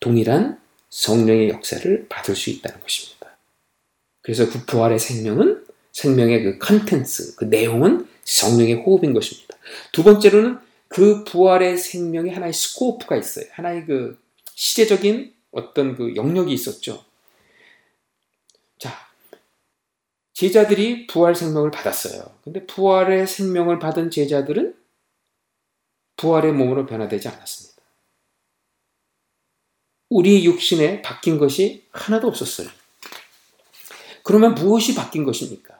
[0.00, 0.60] 동일한
[0.90, 3.38] 성령의 역사를 받을 수 있다는 것입니다.
[4.20, 9.56] 그래서 그 부활의 생명은 생명의 그 컨텐츠, 그 내용은 성령의 호흡인 것입니다.
[9.92, 13.46] 두 번째로는 그 부활의 생명에 하나의 스코프가 있어요.
[13.52, 14.20] 하나의 그
[14.54, 17.04] 시제적인 어떤 그 영역이 있었죠.
[18.78, 18.92] 자,
[20.32, 22.34] 제자들이 부활 생명을 받았어요.
[22.42, 24.74] 근데 부활의 생명을 받은 제자들은
[26.16, 27.82] 부활의 몸으로 변화되지 않았습니다.
[30.10, 32.68] 우리 육신에 바뀐 것이 하나도 없었어요.
[34.22, 35.77] 그러면 무엇이 바뀐 것입니까?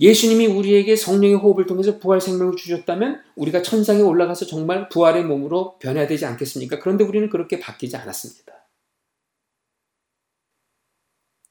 [0.00, 6.06] 예수님이 우리에게 성령의 호흡을 통해서 부활 생명을 주셨다면 우리가 천상에 올라가서 정말 부활의 몸으로 변해야
[6.06, 6.78] 되지 않겠습니까?
[6.78, 8.52] 그런데 우리는 그렇게 바뀌지 않았습니다.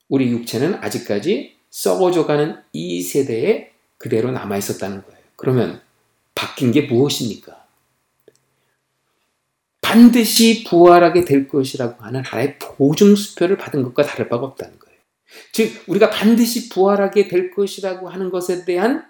[0.09, 5.19] 우리 육체는 아직까지 썩어져가는 이 세대에 그대로 남아 있었다는 거예요.
[5.35, 5.81] 그러면
[6.33, 7.67] 바뀐 게 무엇입니까?
[9.81, 14.86] 반드시 부활하게 될 것이라고 하는 하나의 보증 수표를 받은 것과 다를 바가 없다는 거예요.
[15.51, 19.05] 즉, 우리가 반드시 부활하게 될 것이라고 하는 것에 대한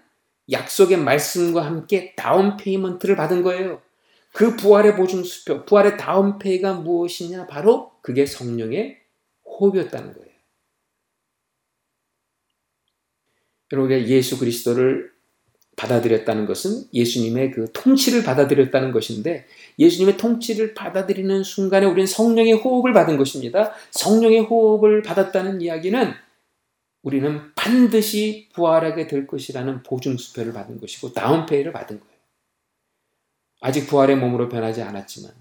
[0.51, 3.81] 약속의 말씀과 함께 down payment를 받은 거예요.
[4.33, 7.47] 그 부활의 보증 수표, 부활의 down pay가 무엇이냐?
[7.47, 9.01] 바로 그게 성령의
[9.45, 10.27] 호흡이었다는 거예요.
[13.73, 15.16] 여러분, 예수 그리스도를
[15.77, 19.45] 받아들였다는 것은 예수님의 그 통치를 받아들였다는 것인데
[19.79, 23.71] 예수님의 통치를 받아들이는 순간에 우리는 성령의 호흡을 받은 것입니다.
[23.91, 26.13] 성령의 호흡을 받았다는 이야기는
[27.03, 32.17] 우리는 반드시 부활하게 될 것이라는 보증수표를 받은 것이고 다운페이를 받은 거예요.
[33.61, 35.31] 아직 부활의 몸으로 변하지 않았지만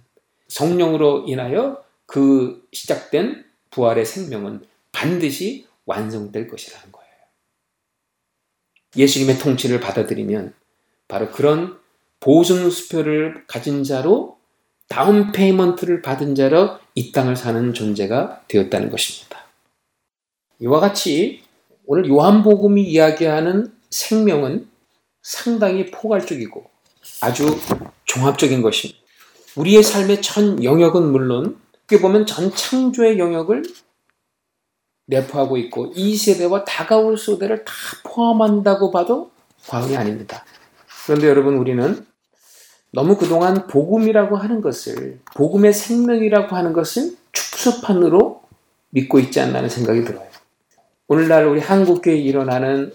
[0.49, 6.96] 성령으로 인하여 그 시작된 부활의 생명은 반드시 완성될 것이라는 거예요.
[8.97, 10.55] 예수님의 통치를 받아들이면
[11.09, 11.79] 바로 그런
[12.21, 14.37] 보증 수표를 가진 자로
[14.89, 19.39] down payment를 받은 자로 이 땅을 사는 존재가 되었다는 것입니다.
[20.61, 21.43] 이와 같이
[21.87, 24.69] 오늘 요한복음이 이야기하는 생명은
[25.23, 26.69] 상당히 포괄적이고
[27.21, 27.59] 아주
[28.05, 29.01] 종합적인 것입니다.
[29.57, 33.63] 우리의 삶의 전 영역은 물론 어떻게 보면 전 창조의 영역을
[35.07, 37.73] 내포하고 있고 이 세대와 다가올 세대를 다
[38.05, 39.31] 포함한다고 봐도
[39.67, 40.45] 과언이 아닙니다.
[41.07, 42.05] 그런데 여러분 우리는
[42.93, 48.43] 너무 그동안 복음이라고 하는 것을 복음의 생명이라고 하는 것을 축소판으로
[48.91, 50.27] 믿고 있지 않나는 생각이 들어요.
[51.09, 52.93] 오늘날 우리 한국교회에 일어나는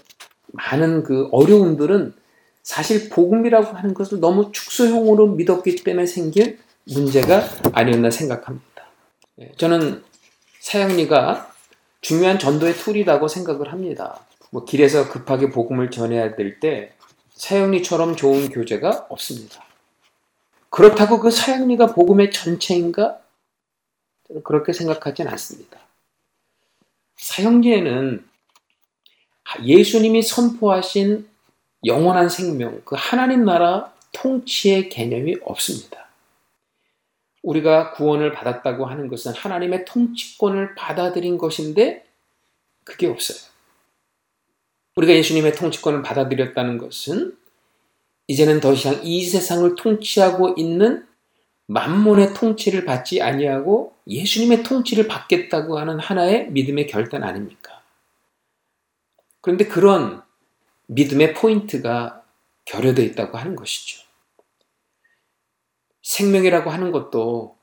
[0.52, 2.14] 많은 그 어려움들은
[2.62, 8.66] 사실 복음이라고 하는 것을 너무 축소형으로 믿었기 때문에 생긴 문제가 아니었나 생각합니다.
[9.40, 10.02] 예, 저는
[10.60, 11.51] 사영리가
[12.02, 14.20] 중요한 전도의 tool이라고 생각을 합니다.
[14.50, 16.92] 뭐 길에서 급하게 복음을 전해야 될 때
[17.34, 19.64] 사영리처럼 좋은 교재가 없습니다.
[20.68, 23.20] 그렇다고 그 사영리가 복음의 전체인가?
[24.44, 25.78] 그렇게 생각하진 않습니다.
[27.16, 28.26] 사형리에는
[29.64, 31.28] 예수님이 선포하신
[31.84, 36.01] 영원한 생명, 그 하나님 나라 통치의 개념이 없습니다.
[37.42, 42.04] 우리가 구원을 받았다고 하는 것은 하나님의 통치권을 받아들인 것인데
[42.84, 43.38] 그게 없어요.
[44.96, 47.36] 우리가 예수님의 통치권을 받아들였다는 것은
[48.28, 51.06] 이제는 더 이상 이 세상을 통치하고 있는
[51.66, 57.82] 만몬의 통치를 받지 아니하고 예수님의 통치를 받겠다고 하는 하나의 믿음의 결단 아닙니까?
[59.40, 60.22] 그런데 그런
[60.86, 62.22] 믿음의 포인트가
[62.64, 64.01] 결여되어 있다고 하는 것이죠.
[66.02, 67.56] 생명이라고 하는 것도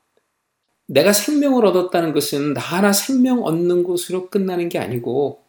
[0.86, 5.44] 내가 생명을 얻었다는 것은 나 하나 생명 얻는 것으로 끝나는 게 아니고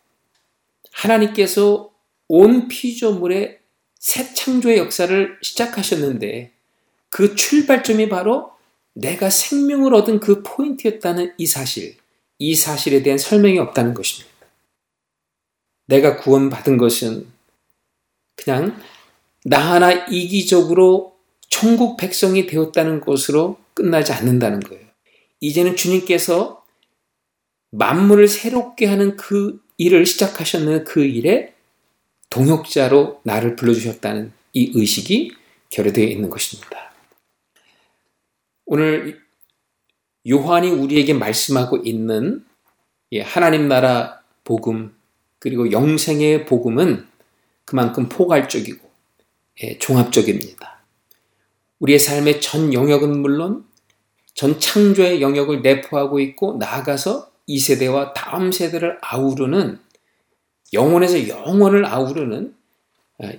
[0.91, 1.91] 하나님께서
[2.27, 3.59] 온 피조물의
[3.97, 6.51] 새 창조의 역사를 시작하셨는데
[7.09, 8.51] 그 출발점이 바로
[8.93, 11.97] 내가 생명을 얻은 그 포인트였다는 이 사실,
[12.39, 14.31] 이 사실에 대한 설명이 없다는 것입니다.
[15.85, 17.27] 내가 구원받은 것은
[18.35, 18.79] 그냥
[19.43, 21.10] 나 하나 이기적으로
[21.61, 24.83] 천국 백성이 되었다는 것으로 끝나지 않는다는 거예요.
[25.41, 26.65] 이제는 주님께서
[27.69, 31.53] 만물을 새롭게 하는 그 일을 시작하셨는 그 일에
[32.31, 35.35] 동역자로 나를 불러주셨다는 이 의식이
[35.69, 36.95] 결여되어 있는 것입니다.
[38.65, 39.21] 오늘
[40.27, 42.43] 요한이 우리에게 말씀하고 있는
[43.21, 44.95] 하나님 나라 복음
[45.37, 47.07] 그리고 영생의 복음은
[47.65, 48.89] 그만큼 포괄적이고
[49.61, 50.70] 예, 종합적입니다.
[51.81, 53.65] 우리의 삶의 전 영역은 물론
[54.33, 59.79] 전 창조의 영역을 내포하고 있고 나아가서 이 세대와 다음 세대를 아우르는
[60.73, 62.53] 영혼에서 영혼을 아우르는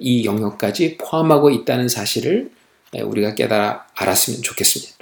[0.01, 2.51] 이 영역까지 포함하고 있다는 사실을
[3.03, 4.99] 우리가 깨달아 알았으면 좋겠습니다.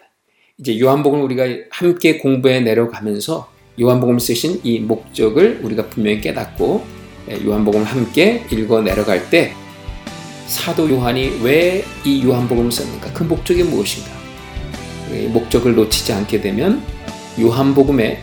[0.59, 6.84] 이제 요한복음 우리가 함께 공부해 내려가면서 요한복음 쓰신 이 목적을 우리가 분명히 깨닫고
[7.45, 9.55] 요한복음 함께 읽어 내려갈 때
[10.51, 13.12] 사도 요한이 왜 이 요한복음을 썼는가?
[13.12, 14.11] 그 목적이 무엇인가?
[15.28, 16.82] 목적을 놓치지 않게 되면
[17.38, 18.22] 요한복음의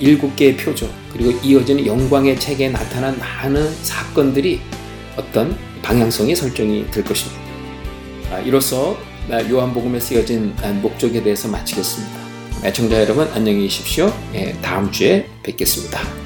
[0.00, 4.60] 일곱 개의 표적 그리고 이어지는 영광의 책에 나타난 많은 사건들이
[5.16, 7.40] 어떤 방향성이 설정이 될 것입니다.
[8.32, 8.96] 아, 이로써
[9.30, 12.24] 요한복음에 쓰여진 목적에 대해서 마치겠습니다.
[12.64, 14.12] 애청자 여러분 안녕히 계십시오.
[14.34, 16.23] 예, 다음 주에 뵙겠습니다.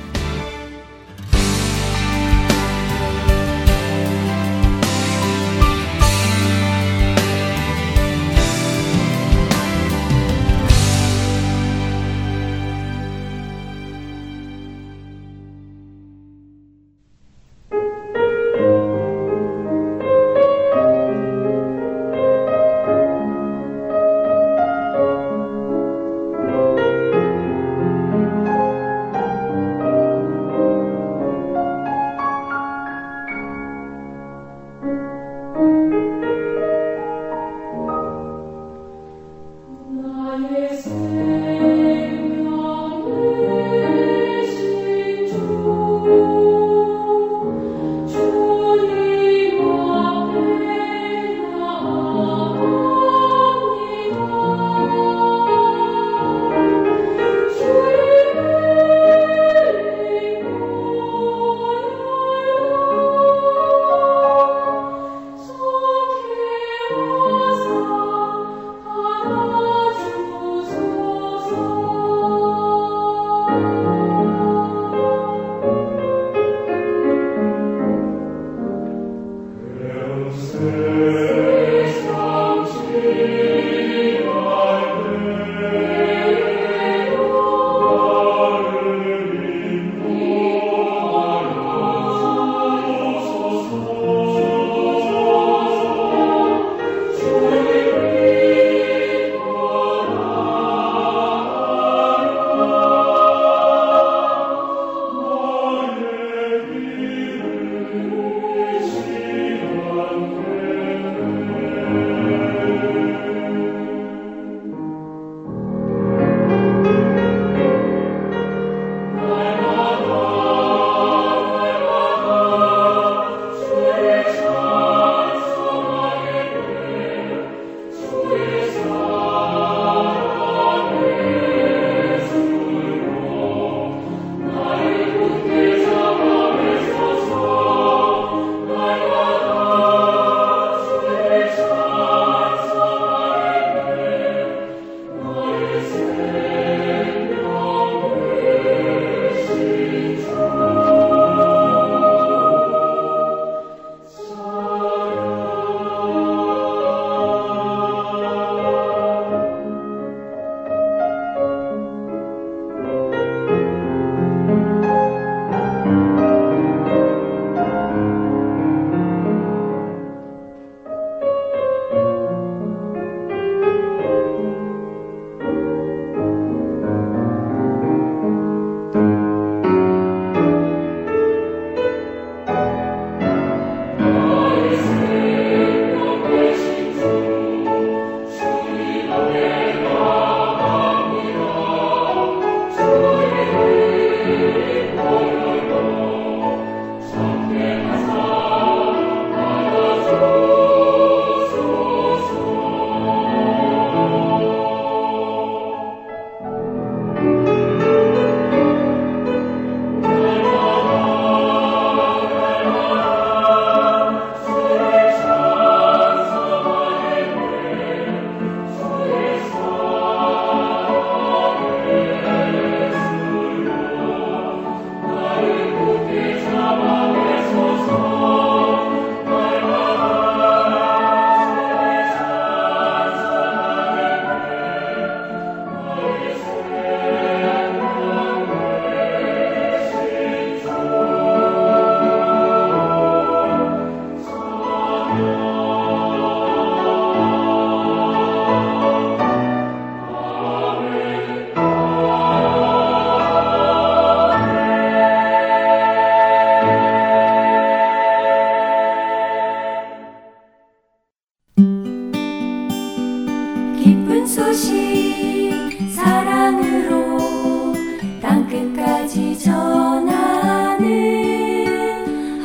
[268.49, 270.89] 끝까지 전하는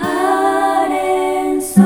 [0.02, 1.84] 아랜송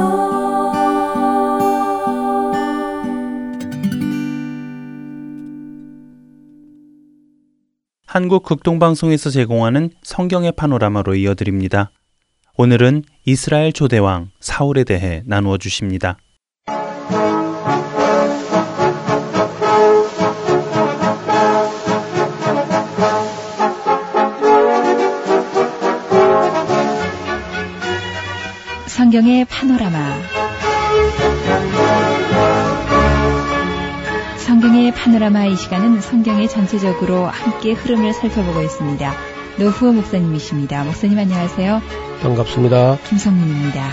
[8.07, 11.91] 한국 극동방송에서 제공하는 성경의 파노라마로 이어드립니다.
[12.57, 16.17] 오늘은 이스라엘 초대왕 사울에 대해 나누어 주십니다.
[29.17, 29.97] 성경의 파노라마
[34.37, 39.13] 성경의 파노라마 이 시간은 성경의 전체적으로 함께 흐름을 살펴보고 있습니다.
[39.57, 40.83] 노후호 목사님이십니다.
[40.83, 41.81] 목사님 안녕하세요.
[42.21, 42.99] 반갑습니다.
[43.09, 43.89] 김성민입니다.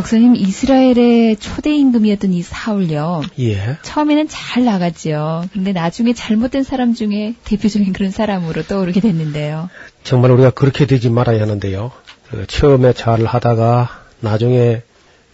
[0.00, 3.20] 목사님 이스라엘의 초대 임금이었던 이 사울요.
[3.38, 3.76] 예.
[3.82, 5.44] 처음에는 잘 나갔죠.
[5.50, 9.68] 그런데 나중에 잘못된 사람 중에 대표적인 그런 사람으로 떠오르게 됐는데요.
[10.02, 11.92] 정말 우리가 그렇게 되지 말아야 하는데요.
[12.30, 14.80] 그 처음에 잘 하다가 나중에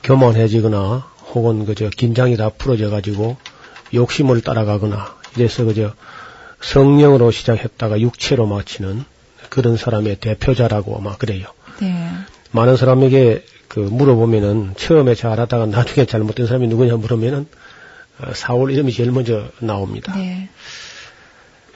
[0.03, 3.37] 교만해지거나 혹은 그저 긴장이 다 풀어져 가지고
[3.95, 5.93] 욕심을 따라가거나 이래서 그저
[6.61, 9.05] 성령으로 시작했다가 육체로 마치는
[9.49, 11.47] 그런 사람의 대표자라고 아마 그래요.
[11.81, 12.09] 네.
[12.51, 13.45] 많은 사람에게
[13.77, 17.47] 그 물어보면은 처음에 잘하다가 나중에 잘못된 사람이 누구냐 물으면은
[18.18, 20.14] 어, 사울 이름이 제일 먼저 나옵니다.
[20.16, 20.49] 네.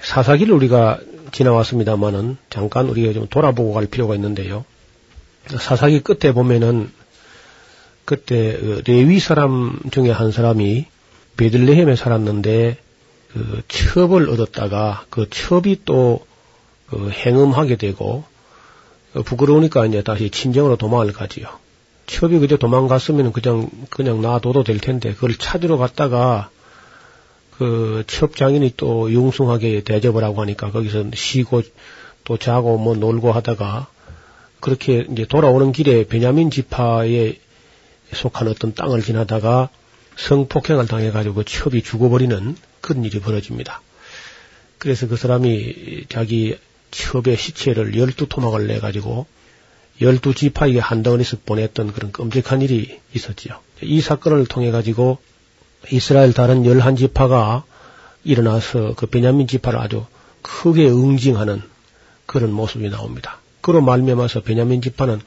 [0.01, 0.99] 사사기를 우리가
[1.31, 4.65] 지나왔습니다만은 잠깐 우리가 좀 돌아보고 갈 필요가 있는데요.
[5.47, 6.91] 사사기 끝에 보면은
[8.05, 10.87] 그때 그 레위 사람 중에 한 사람이
[11.37, 12.79] 베들레헴에 살았는데
[13.33, 16.31] 그 첩을 얻었다가 그 첩이 또
[16.91, 18.25] 그 행음하게 되고
[19.15, 21.49] 어, 부끄러우니까 이제 다시 친정으로 도망을 가지요.
[22.11, 26.51] 첩이 그저 도망갔으면 그냥 그냥 놔둬도 될 텐데 그걸 찾으러 갔다가
[27.57, 31.63] 그 첩장인이 또 융숭하게 대접을 하고 하니까 거기서 쉬고
[32.25, 33.87] 또 자고 뭐 놀고 하다가
[34.59, 37.39] 그렇게 이제 돌아오는 길에 베냐민 지파에
[38.13, 39.69] 속한 어떤 땅을 지나다가
[40.17, 43.83] 성폭행을 당해가지고 그 첩이 죽어버리는 그런 일이 벌어집니다.
[44.79, 46.59] 그래서 그 사람이 자기
[46.91, 49.27] 첩의 시체를 열두 토막을 내가지고
[50.01, 53.55] 열두 지파에게 한 덩어리씩 보냈던 그런 끔찍한 일이 있었지요.
[53.83, 55.19] 이 사건을 통해 가지고
[55.91, 57.65] 이스라엘 다른 열한 지파가
[58.25, 60.07] 일어나서 그 베냐민 지파를 아주
[60.43, 61.63] 크게 응징하는
[62.27, 63.41] 그런 모습이 나옵니다.
[63.61, 65.21] 그로 말미암아서 베냐민 지파는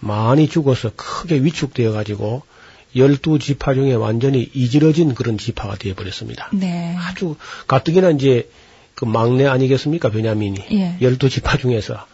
[0.00, 2.42] 많이 죽어서 크게 위축되어 가지고
[2.96, 6.48] 열두 지파 중에 완전히 이지러진 그런 지파가 되어 버렸습니다.
[6.52, 6.96] 네.
[6.98, 7.36] 아주
[7.66, 8.50] 가뜩이나 이제
[8.94, 10.96] 그 막내 아니겠습니까 베냐민이 예.
[11.00, 12.06] 열두 지파 중에서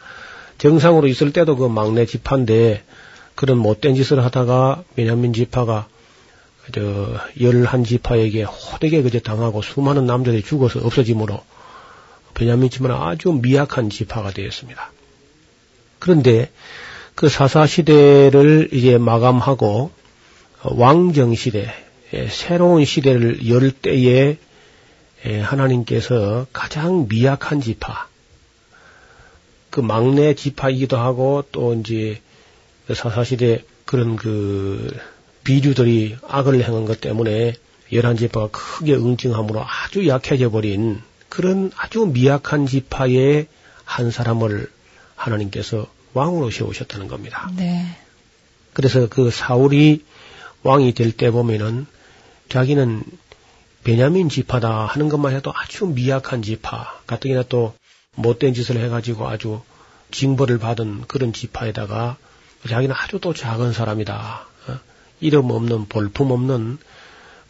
[0.59, 2.83] 정상으로 있을 때도 그 막내 지파인데
[3.35, 5.89] 그런 못된 짓을 하다가 베냐민 지파가
[6.73, 11.41] 저 열한 지파에게 호되게 그저 당하고 수많은 남자들이 죽어서 없어짐으로
[12.35, 14.93] 베냐민 지파는 아주 미약한 지파가 되었습니다.
[15.99, 16.51] 그런데
[17.15, 19.91] 그 사사 시대를 이제 마감하고
[20.63, 21.73] 왕정 시대,
[22.13, 24.37] 예, 새로운 시대를 열 때에
[25.25, 28.09] 예, 하나님께서 가장 미약한 지파,
[29.77, 32.22] 그 막내 지파이기도 하고 또 이제
[32.87, 34.99] 그 사사시대 그런 그
[35.45, 37.53] 비류들이 악을 행한 것 때문에
[37.93, 43.49] 열한 지파가 크게 응징함으로 아주 약해져 버린 그런 아주 미약한 지파의
[43.85, 44.70] 한 사람을
[45.14, 47.51] 하나님께서 왕으로 세우셨다는 겁니다.
[47.55, 47.85] 네.
[48.72, 50.07] 그래서 그 사울이
[50.62, 51.85] 왕이 될 때 보면은
[52.49, 53.03] 자기는
[53.85, 57.74] 베냐민 지파다 하는 것만 해도 아주 미약한 지파, 가뜩이나 또
[58.17, 59.62] 못된 짓을 해가지고 아주
[60.11, 62.17] 징벌을 받은 그런 지파에다가
[62.69, 64.47] 자기는 아주 또 작은 사람이다.
[64.69, 64.79] 어?
[65.21, 66.79] 이름 없는 볼품 없는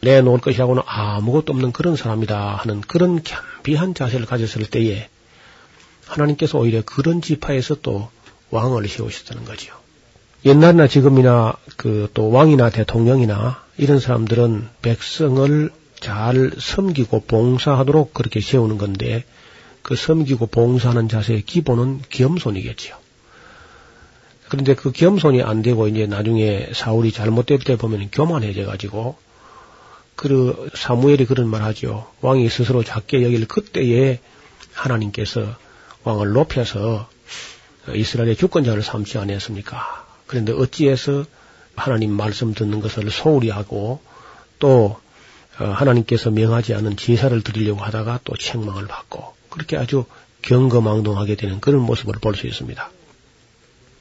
[0.00, 5.08] 내놓을 것이라고는 아무것도 없는 그런 사람이다 하는 그런 겸비한 자세를 가졌을 때에
[6.06, 8.10] 하나님께서 오히려 그런 지파에서 또
[8.50, 9.74] 왕을 세우셨다는 거지요.
[10.44, 19.24] 옛날이나 지금이나 그 또 왕이나 대통령이나 이런 사람들은 백성을 잘 섬기고 봉사하도록 그렇게 세우는 건데
[19.86, 22.96] 그 섬기고 봉사하는 자세의 기본은 겸손이겠지요.
[24.48, 29.16] 그런데 그 겸손이 안 되고 이제 나중에 사울이 잘못될 때 보면 교만해져 가지고
[30.16, 32.10] 그 사무엘이 그런 말 하죠.
[32.20, 34.18] 왕이 스스로 작게 여길 그때에
[34.72, 35.54] 하나님께서
[36.02, 37.08] 왕을 높여서
[37.94, 40.04] 이스라엘의 주권자를 삼지 않았습니까?
[40.26, 41.24] 그런데 어찌해서
[41.76, 44.00] 하나님 말씀 듣는 것을 소홀히 하고
[44.58, 44.98] 또
[45.60, 50.04] 어, 하나님께서 명하지 않은 제사를 드리려고 하다가 또 책망을 받고 그렇게 아주
[50.42, 52.90] 경거망동하게 되는 그런 모습을 볼 수 있습니다.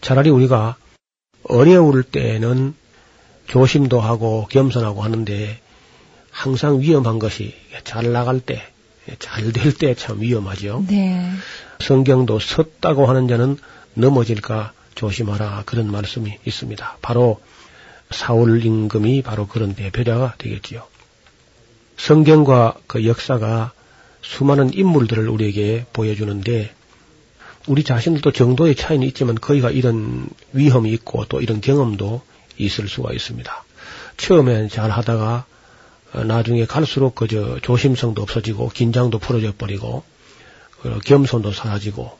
[0.01, 0.75] 차라리 우리가
[1.47, 2.75] 어려울 때는
[3.47, 5.59] 조심도 하고 겸손하고 하는데
[6.29, 8.61] 항상 위험한 것이 잘 나갈 때,
[9.19, 10.83] 잘 될 때 참 위험하죠.
[10.89, 11.31] 네.
[11.79, 13.57] 성경도 섰다고 하는 자는
[13.93, 16.97] 넘어질까 조심하라 그런 말씀이 있습니다.
[17.01, 17.39] 바로
[18.11, 20.85] 사울 임금이 바로 그런 대표자가 되겠지요.
[21.97, 23.71] 성경과 그 역사가
[24.25, 26.73] 수많은 인물들을 우리에게 보여주는데
[27.67, 32.21] 우리 자신들도 정도의 차이는 있지만 거기가 이런 위험이 있고 또 이런 경험도
[32.57, 33.63] 있을 수가 있습니다.
[34.17, 35.45] 처음엔 잘 하다가
[36.13, 40.03] 어, 나중에 갈수록 그저 조심성도 없어지고 긴장도 풀어져 버리고
[40.81, 42.17] 그 겸손도 사라지고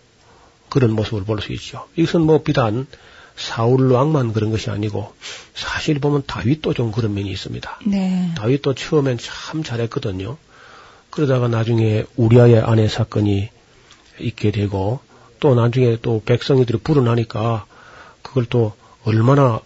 [0.70, 1.88] 그런 모습을 볼 수 있죠.
[1.96, 2.88] 이것은 뭐 비단
[3.36, 5.14] 사울 왕만 그런 것이 아니고
[5.54, 7.80] 사실 보면 다윗도 좀 그런 면이 있습니다.
[7.86, 8.32] 네.
[8.38, 10.38] 다윗도 처음엔 참 잘했거든요.
[11.16, 13.50] 그러다가 나중에 우리아의 아내 사건이
[14.20, 15.00] 있게 되고
[15.40, 17.66] 또 나중에 또 백성이들이 불어나니까
[18.22, 18.74] 그걸 또
[19.06, 19.62] 얼마나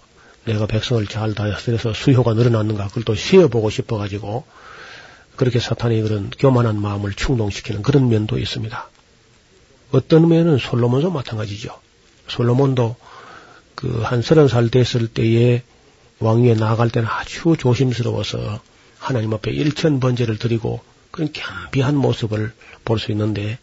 [0.46, 4.46] 내가 백성을 잘 다스려서 수효가 늘어났는가 그걸 또 쉬어보고 싶어가지고
[5.36, 8.90] 그렇게 사탄이 그런 교만한 마음을 충동시키는 그런 면도 있습니다.
[9.92, 11.80] 어떤 면은 솔로몬도 마찬가지죠.
[12.28, 12.96] 솔로몬도
[13.76, 15.64] 그 한 서른 살 됐을 때에
[16.20, 18.60] 왕위에 나아갈 때는 아주 조심스러워서
[19.00, 20.82] 하나님 앞에 일천 번제를 드리고
[21.20, 22.54] 그런 겸비한 모습을
[22.86, 23.60] 볼 수 있는데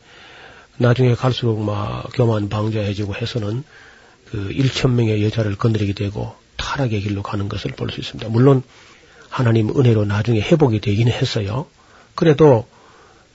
[0.77, 3.65] 나중에 갈수록 막 교만 방자해지고 해서는
[4.27, 8.29] 그 1천 명의 여자를 건드리게 되고 타락의 길로 가는 것을 볼 수 있습니다.
[8.29, 8.63] 물론
[9.31, 11.67] 하나님 은혜로 나중에 회복이 되긴 했어요.
[12.15, 12.69] 그래도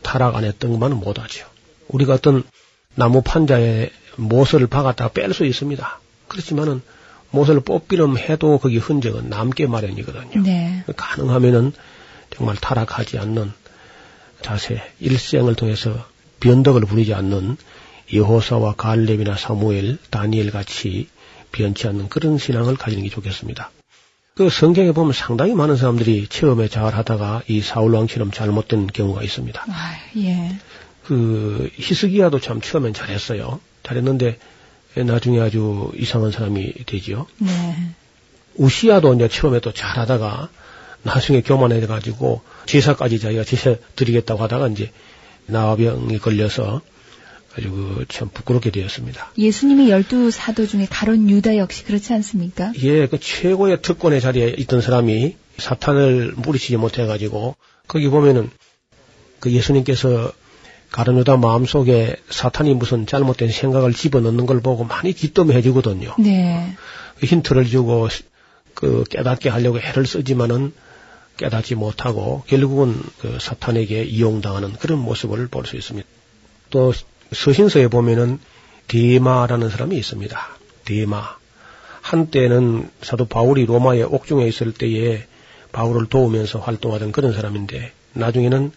[0.04, 1.48] 타락 안 했던 것만은 못하죠.
[1.88, 2.44] 우리가 어떤
[2.94, 6.00] 나무 판자에 못을 박았다가 뺄수 있습니다.
[6.28, 6.84] 그렇지만은
[7.32, 10.44] 못을 뽑기름 해도 거기 흔적은 남게 마련이거든요.
[10.44, 10.84] 네.
[10.96, 11.74] 가능하면은
[12.30, 13.54] 정말 타락하지 않는
[14.42, 16.06] 자세, 일생을 통해서
[16.40, 17.58] 변덕을 부리지 않는
[18.14, 21.08] 여호사와 갈렙이나 사무엘, 다니엘 같이
[21.52, 23.72] 변치 않는 그런 신앙을 가지는 게 좋겠습니다.
[24.36, 29.66] 그 성경에 보면 상당히 많은 사람들이 처음에 잘 하다가 이 사울 왕처럼 잘못된 경우가 있습니다.
[29.68, 30.58] 아, 예.
[31.04, 33.60] 그 히스기야도 참 처음엔 잘했어요.
[33.84, 34.40] 잘했는데
[34.96, 37.28] 나중에 아주 이상한 사람이 되지요.
[37.38, 37.76] 네.
[38.56, 40.50] 우시야도 이제 처음에 또 잘하다가
[41.04, 44.92] 나중에 교만해가지고 제사까지 자기가 제사 드리겠다고 하다가 이제
[45.48, 46.82] 나병이 걸려서
[47.58, 49.34] 아주 그참 부끄럽게 되었습니다.
[49.38, 52.72] 예수님이 열두 사도 중에 가론 유다 역시 그렇지 않습니까?
[52.82, 57.56] 예, 그 최고의 특권의 자리에 있던 사람이 사탄을 물리치지 못해가지고
[57.88, 58.50] 거기 보면은
[59.40, 60.32] 그 예수님께서
[60.92, 66.16] 가르누다 마음속에 사탄이 무슨 잘못된 생각을 집어넣는 걸 보고 많이 기뜸해 주거든요.
[66.20, 66.76] 네.
[67.20, 68.08] 그 힌트를 주고
[68.74, 70.74] 그 깨닫게 하려고 애를 쓰지만은
[71.42, 76.08] 깨닫지 못하고 결국은 그 사탄에게 이용당하는 그런 모습을 볼 수 있습니다.
[76.70, 76.94] 또
[77.32, 78.40] 서신서에 보면은
[78.88, 80.38] 데마라는 사람이 있습니다.
[80.86, 81.36] 데마.
[82.02, 85.26] 한때는 사도 바울이 로마에 옥중에 있을 때에
[85.72, 88.72] 바울을 도우면서 활동하던 그런 사람인데 나중에는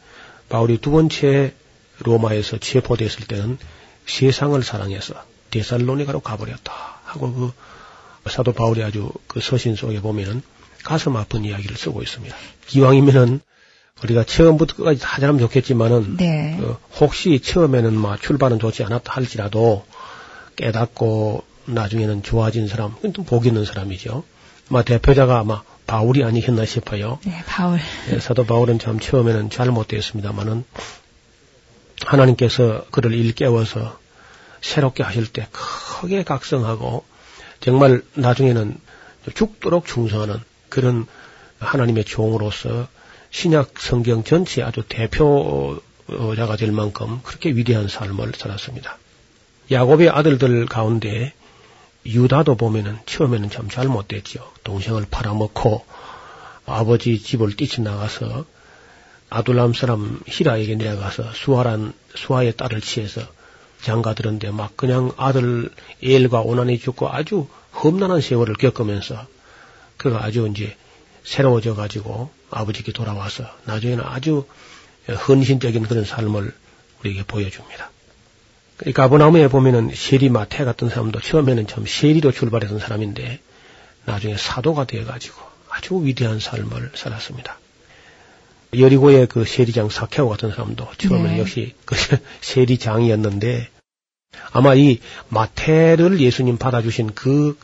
[0.48, 1.54] 바울이 두 번째
[2.00, 3.58] 로마에서 체포됐을 때는
[4.06, 5.14] 세상을 사랑해서
[5.50, 6.72] 데살로니가로 가버렸다
[7.04, 10.42] 하고 그 사도 바울이 아주 그 서신 속에 보면은
[10.84, 12.36] 가슴 아픈 이야기를 쓰고 있습니다.
[12.66, 13.40] 기왕이면은
[14.02, 16.58] 우리가 처음부터 끝까지 다 잘하면 좋겠지만은 네.
[16.60, 19.84] 어, 혹시 처음에는 막 출발은 좋지 않았다 할지라도
[20.56, 24.24] 깨닫고 나중에는 좋아진 사람, 또 복 있는 사람이죠.
[24.68, 27.18] 막 대표자가 아마 바울이 아니겠나 싶어요.
[27.24, 27.78] 네, 바울.
[28.12, 30.64] 예, 사도 바울은 참 처음에는 잘못되었습니다만은
[32.04, 33.98] 하나님께서 그를 일깨워서
[34.60, 37.04] 새롭게 하실 때 크게 각성하고
[37.60, 38.78] 정말 나중에는
[39.34, 40.36] 죽도록 충성하는
[40.74, 41.06] 그런
[41.60, 42.88] 하나님의 종으로서
[43.30, 48.98] 신약 성경 전체 아주 대표자가 될 만큼 그렇게 위대한 삶을 살았습니다.
[49.70, 51.32] 야곱의 아들들 가운데
[52.04, 54.52] 유다도 보면은 처음에는 참 잘못됐죠.
[54.64, 55.86] 동생을 팔아먹고
[56.66, 58.44] 아버지 집을 뛰쳐나가서
[59.30, 63.20] 아둘람 사람 히라에게 내려가서 수아란 수아의 딸을 취해서
[63.80, 65.70] 장가들은데 막 그냥 아들
[66.02, 69.33] 엘과 오난이 죽고 아주 험난한 세월을 겪으면서
[70.04, 70.76] 그가 아주 이제
[71.24, 74.46] 새로워져 가지고 아버지께 돌아와서 나중에는 아주
[75.08, 76.52] 헌신적인 그런 삶을
[77.00, 77.90] 우리에게 보여줍니다.
[78.86, 83.40] 이 가버나무에 보면은 세리 마태 같은 사람도 처음에는 참 세리로 출발했던 사람인데
[84.04, 85.40] 나중에 사도가 되어 가지고
[85.70, 87.58] 아주 위대한 삶을 살았습니다.
[88.78, 91.38] 여리고의 그 세리장 사케오 같은 사람도 처음에는 네.
[91.38, 91.96] 역시 그
[92.42, 93.70] 세리장이었는데
[94.52, 95.00] 아마 이
[95.30, 97.56] 마태를 예수님 받아주신 그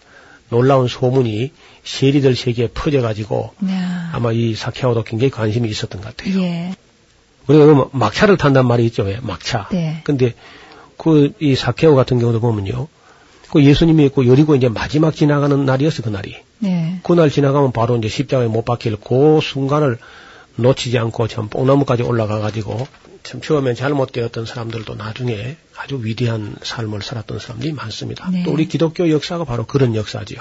[0.51, 1.53] 놀라운 소문이
[1.85, 3.73] 세리들 세계에 퍼져가지고 네.
[4.13, 6.43] 아마 이 사케오도 굉장히 관심이 있었던 것 같아요.
[6.43, 6.75] 예.
[7.47, 9.19] 우리가 그 막차를 탄단 말이 있죠, 왜?
[9.23, 9.69] 막차.
[9.73, 10.01] 네.
[10.05, 10.35] 근데
[10.97, 12.89] 그 이 사케오 같은 경우도 보면요.
[13.51, 16.37] 그 예수님이 그 여리고 이제 마지막 지나가는 날이었어, 그 날이.
[16.59, 17.01] 네.
[17.03, 19.99] 그날 지나가면 바로 이제 십자가에 못 박힐 그 순간을
[20.57, 22.87] 놓치지 않고 참 뽕나무까지 올라가 가지고
[23.23, 28.31] 참 처음엔 잘못되었던 사람들도 나중에 아주 위대한 삶을 살았던 사람들이 많습니다.
[28.31, 28.43] 네.
[28.45, 30.41] 또 우리 기독교 역사가 바로 그런 역사지요.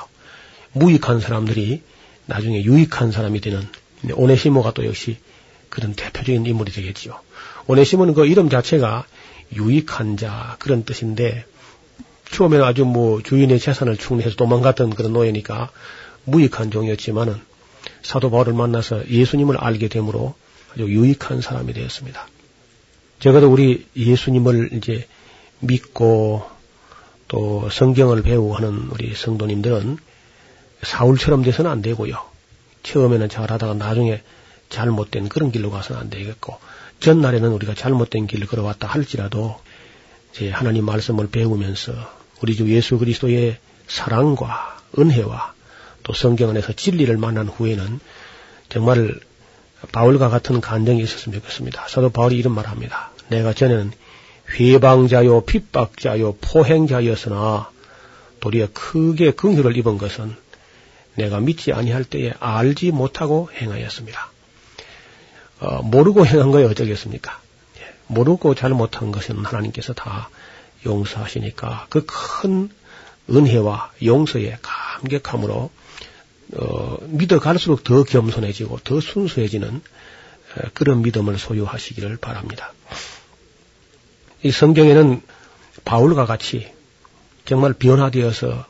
[0.74, 1.82] 무익한 사람들이
[2.26, 3.68] 나중에 유익한 사람이 되는
[4.14, 5.18] 오네시모가 또 역시
[5.70, 7.20] 그런 대표적인 인물이 되겠지요.
[7.68, 9.06] 오네시모는 그 이름 자체가
[9.54, 11.46] 유익한 자 그런 뜻인데
[12.32, 15.72] 처음에는 아주 뭐 주인의 재산을 축내해서 도망갔던 그런 노예니까
[16.26, 17.40] 무익한 종이었지만은
[18.04, 20.36] 사도 바울을 만나서 예수님을 알게 되므로
[20.74, 22.28] 아주 유익한 사람이 되었습니다.
[23.20, 25.08] 적어도 우리 예수님을 이제
[25.60, 26.50] 믿고
[27.28, 29.98] 또 성경을 배우고 하는 우리 성도님들은
[30.82, 32.18] 사울처럼 돼서는 안 되고요.
[32.84, 34.22] 처음에는 잘하다가 나중에
[34.70, 36.58] 잘못된 그런 길로 가서는 안 되겠고
[37.02, 39.60] 전날에는 우리가 잘못된 길을 걸어왔다 할지라도
[40.32, 41.94] 이제 하나님 말씀을 배우면서
[42.42, 43.58] 우리 주 예수 그리스도의
[43.88, 45.54] 사랑과 은혜와
[46.04, 48.00] 또 성경 안에서 진리를 만난 후에는
[48.70, 49.20] 정말
[49.92, 51.88] 바울과 같은 간정이 있었으면 좋겠습니다.
[51.88, 53.09] 사도 바울이 이런 말을 합니다.
[53.30, 53.92] 내가 전에는
[54.60, 57.70] 회방자요, 핍박자요, 포행자였으나
[58.40, 60.36] 도리어 크게 긍휼을 입은 것은
[61.16, 64.32] 내가 믿지 아니할 때에 알지 못하고 행하였습니다.
[65.60, 67.40] 어, 모르고 행한 거에 어쩌겠습니까?
[67.80, 70.30] 예, 모르고 잘 못한 것은 하나님께서 다
[70.86, 72.70] 용서하시니까 그 큰
[73.30, 75.70] 은혜와 용서에 감격함으로
[76.56, 82.74] 어, 믿어갈수록 더 겸손해지고 더 순수해지는 어, 그런 믿음을 소유하시기를 바랍니다.
[84.44, 85.22] 이 성경에는
[85.86, 86.72] 바울과 같이
[87.46, 88.66] 정말 변화되어서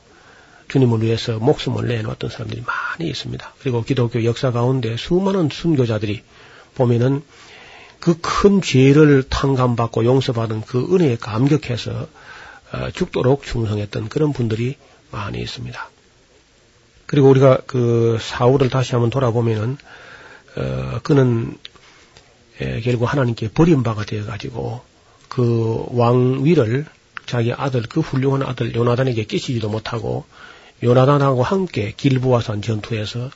[0.68, 3.54] 주님을 위해서 목숨을 내놓았던 사람들이 많이 있습니다.
[3.60, 6.24] 그리고 기독교 역사 가운데 수많은 순교자들이
[6.76, 7.24] 보면은
[8.00, 12.08] 그 큰 죄를 탕감받고 용서받은 그 은혜에 감격해서
[12.72, 14.78] 어, 죽도록 충성했던 그런 분들이
[15.12, 15.90] 많이 있습니다.
[17.06, 19.78] 그리고 우리가 그 사울을 다시 한번 돌아보면은
[20.56, 21.58] 어, 그는
[22.62, 24.82] 에, 결국 하나님께 버림바가 되어 가지고
[25.30, 26.86] 그 왕위를
[27.26, 30.26] 자기 아들 그 훌륭한 아들 요나단에게 끼치지도 못하고
[30.84, 33.30] 요나단하고 함께 길부와산 전투에서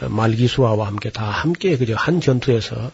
[0.00, 2.90] 어, 말기수아와 함께 다 함께 그저 한 전투에서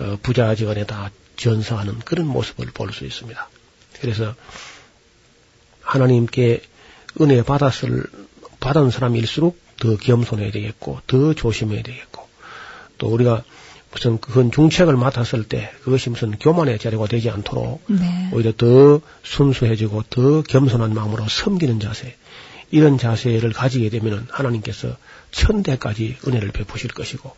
[0.00, 3.48] 어, 부자지간에 다 전사하는 그런 모습을 볼 수 있습니다.
[4.00, 4.34] 그래서
[5.82, 6.62] 하나님께
[7.20, 8.04] 은혜 받았을
[8.60, 12.28] 받은 사람일수록 더 겸손해야 되겠고 더 조심해야 되겠고
[12.98, 13.44] 또 우리가
[13.90, 18.30] 무슨 그건 중책을 맡았을 때 그것이 무슨 교만의 자료가 되지 않도록 네.
[18.32, 22.16] 오히려 더 순수해지고 더 겸손한 마음으로 섬기는 자세
[22.70, 24.96] 이런 자세를 가지게 되면 하나님께서
[25.30, 27.34] 천대까지 은혜를 베푸실 것이고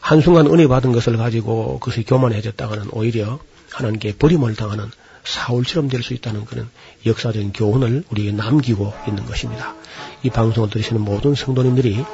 [0.00, 3.38] 한순간 은혜 받은 것을 가지고 그것이 교만해졌다가는 오히려
[3.70, 4.90] 하나님께 버림을 당하는
[5.24, 6.68] 사울처럼 될 수 있다는 그런
[7.04, 9.74] 역사적인 교훈을 우리에게 남기고 있는 것입니다.
[10.22, 12.04] 이 방송을 들으시는 모든 성도님들이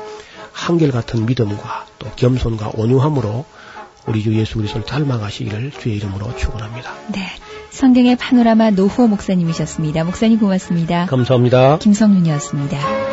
[0.53, 3.45] 한결같은 믿음과 또 겸손과 온유함으로
[4.07, 6.93] 우리 주 예수 그리스도를 닮아가시기를 주의 이름으로 축원합니다.
[7.13, 7.29] 네.
[7.71, 10.05] 성경의 파노라마 노후호 목사님이셨습니다.
[10.05, 11.07] 목사님 고맙습니다.
[11.07, 11.79] 감사합니다.
[11.79, 13.12] 김성윤이었습니다.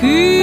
[0.00, 0.39] Hmm.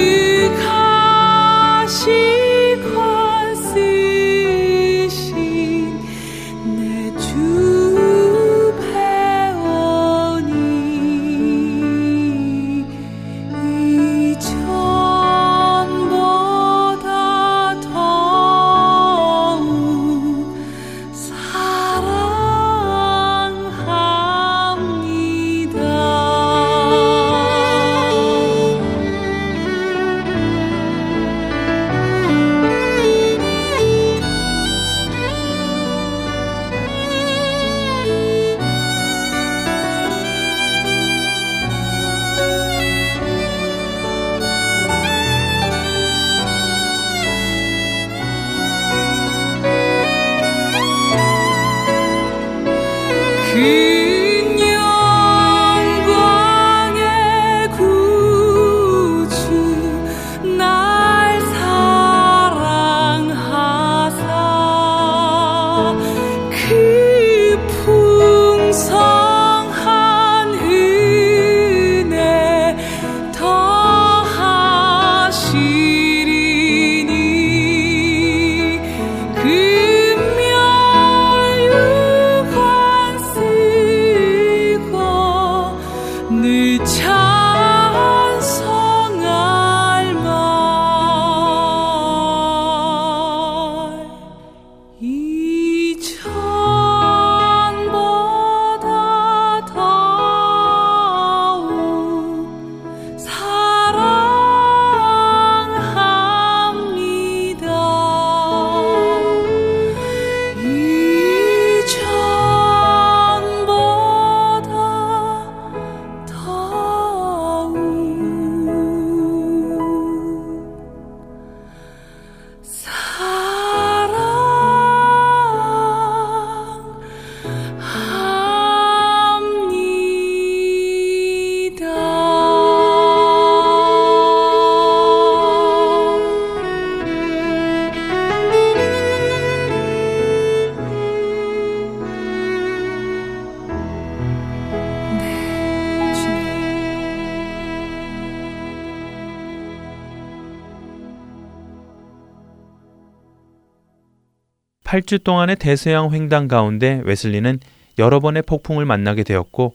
[154.88, 157.60] 8주 동안의 대서양 횡단 가운데 웨슬리는
[157.98, 159.74] 여러 번의 폭풍을 만나게 되었고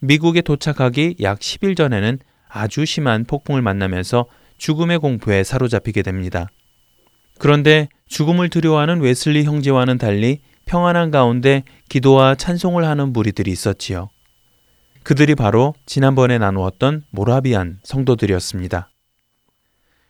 [0.00, 2.18] 미국에 도착하기 약 10일 전에는
[2.50, 4.26] 아주 심한 폭풍을 만나면서
[4.58, 6.48] 죽음의 공포에 사로잡히게 됩니다.
[7.38, 14.10] 그런데 죽음을 두려워하는 웨슬리 형제와는 달리 평안한 가운데 기도와 찬송을 하는 무리들이 있었지요.
[15.02, 18.90] 그들이 바로 지난번에 나누었던 모라비안 성도들이었습니다.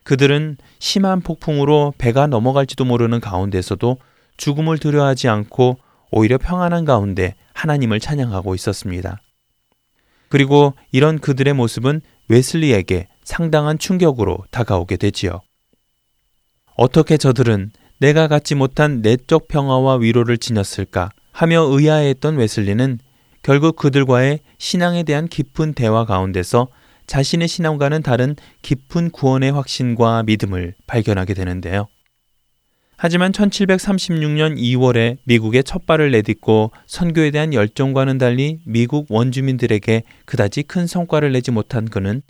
[0.03, 3.99] 그들은 심한 폭풍으로 배가 넘어갈지도 모르는 가운데서도
[4.37, 5.79] 죽음을 두려워하지 않고
[6.11, 9.21] 오히려 평안한 가운데 하나님을 찬양하고 있었습니다.
[10.29, 15.41] 그리고 이런 그들의 모습은 웨슬리에게 상당한 충격으로 다가오게 되지요.
[16.77, 22.99] 어떻게 저들은 내가 갖지 못한 내적 평화와 위로를 지녔을까 하며 의아해했던 웨슬리는
[23.43, 26.69] 결국 그들과의 신앙에 대한 깊은 대화 가운데서
[27.07, 31.89] 자신의 신앙과는 다른 깊은 구원의 확신과 믿음을 발견하게 되는데요.
[33.05, 40.87] 하지만 1736년 2월에 미국에 첫 발을 내딛고 선교에 대한 열정과는 달리 미국 원주민들에게 그다지 큰
[40.87, 42.23] 성과를 내지 못한 그는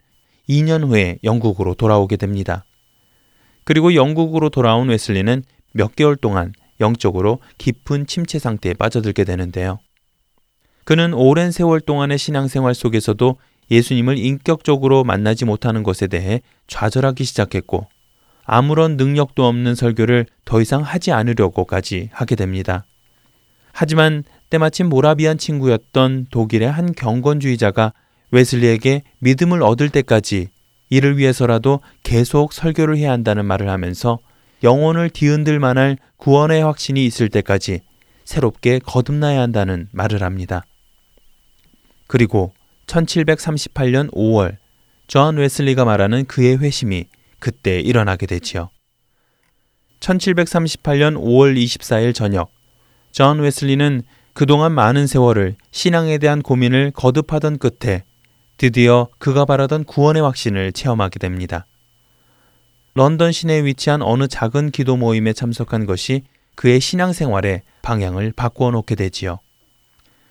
[0.49, 2.64] 2년 후에 영국으로 돌아오게 됩니다.
[3.64, 5.43] 그리고 영국으로 돌아온 웨슬리는
[5.75, 9.79] 몇 개월 동안 영적으로 깊은 침체 상태에 빠져들게 되는데요.
[10.85, 13.37] 그는 오랜 세월 동안의 신앙생활 속에서도
[13.70, 17.89] 예수님을 인격적으로 만나지 못하는 것에 대해 좌절하기 시작했고
[18.45, 22.84] 아무런 능력도 없는 설교를 더 이상 하지 않으려고까지 하게 됩니다.
[23.72, 27.93] 하지만 때마침 모라비안 친구였던 독일의 한 경건주의자가
[28.30, 30.49] 웨슬리에게 믿음을 얻을 때까지
[30.90, 34.18] 이를 위해서라도 계속 설교를 해야 한다는 말을 하면서
[34.62, 37.80] 영혼을 뒤흔들 만할 구원의 확신이 있을 때까지
[38.24, 40.64] 새롭게 거듭나야 한다는 말을 합니다.
[42.07, 42.53] 그리고
[42.86, 44.57] 1738년 5월
[45.07, 47.07] 존 웨슬리가 말하는 그의 회심이
[47.43, 48.70] 그때 일어나게 되지요.
[49.99, 52.53] 1738년 5월 24일 저녁,
[53.11, 58.05] 존 웨슬리는 그동안 많은 세월을 신앙에 대한 고민을 거듭하던 끝에
[58.59, 61.66] 드디어 그가 바라던 구원의 확신을 체험하게 됩니다.
[62.95, 66.22] 런던 시내에 위치한 어느 작은 기도 모임에 참석한 것이
[66.55, 69.40] 그의 신앙생활의 방향을 바꾸어 놓게 되지요.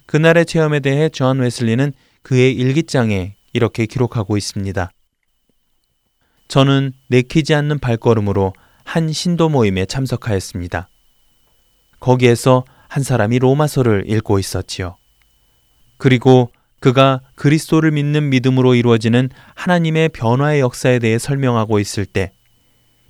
[0.06, 1.92] 그날의 체험에 대해 존 웨슬리는
[2.22, 4.92] 그의 일기장에 이렇게 기록하고 있습니다.
[6.52, 8.52] 저는 내키지 않는 발걸음으로
[8.84, 10.90] 한 신도 모임에 참석하였습니다.
[12.02, 14.98] 거기에서 한 사람이 로마서를 읽고 있었지요.
[15.96, 22.34] 그리고 그가 그리스도를 믿는 믿음으로 이루어지는 하나님의 변화의 역사에 대해 설명하고 있을 때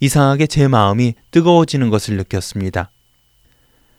[0.01, 2.91] 이상하게 제 마음이 뜨거워지는 것을 느꼈습니다.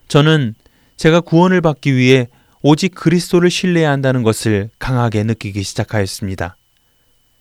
[0.07, 0.55] 저는
[0.97, 2.29] 제가 구원을 받기 위해
[2.63, 6.55] 오직 그리스도를 신뢰해야 한다는 것을 강하게 느끼기 시작하였습니다.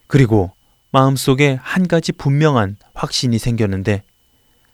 [0.08, 0.52] 그리고
[0.92, 4.04] 마음속에 한 가지 분명한 확신이 생겼는데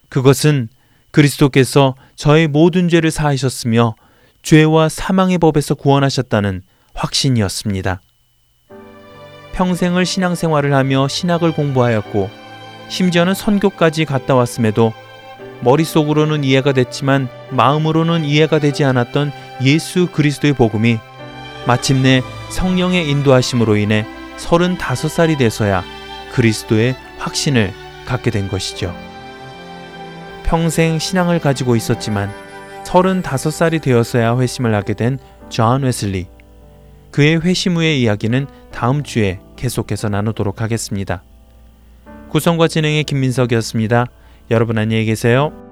[0.09, 0.69] 그것은
[1.11, 3.95] 그리스도께서 저의 모든 죄를 사하셨으며
[4.41, 6.63] 죄와 사망의 법에서 구원하셨다는
[6.93, 8.01] 확신이었습니다.
[9.53, 12.29] 평생을 신앙생활을 하며 신학을 공부하였고
[12.89, 14.93] 심지어는 선교까지 갔다 왔음에도
[15.61, 19.31] 머릿속으로는 이해가 됐지만 마음으로는 이해가 되지 않았던
[19.63, 20.99] 예수 그리스도의 복음이
[21.65, 24.05] 마침내 성령의 인도하심으로 인해
[24.37, 25.96] 35살이 돼서야
[26.37, 27.73] 그리스도의 확신을
[28.05, 28.95] 갖게 된 것이죠.
[30.45, 32.31] 평생 신앙을 가지고 있었지만
[32.85, 35.19] 35살이 되었어야 회심을 하게 된
[35.49, 36.27] 존 웨슬리.
[37.11, 41.23] 그의 회심 후의 이야기는 다음 주에 계속해서 나누도록 하겠습니다.
[42.29, 44.05] 구성과 진행에 김민석이었습니다.
[44.51, 45.66] 여러분 안녕히 계세요.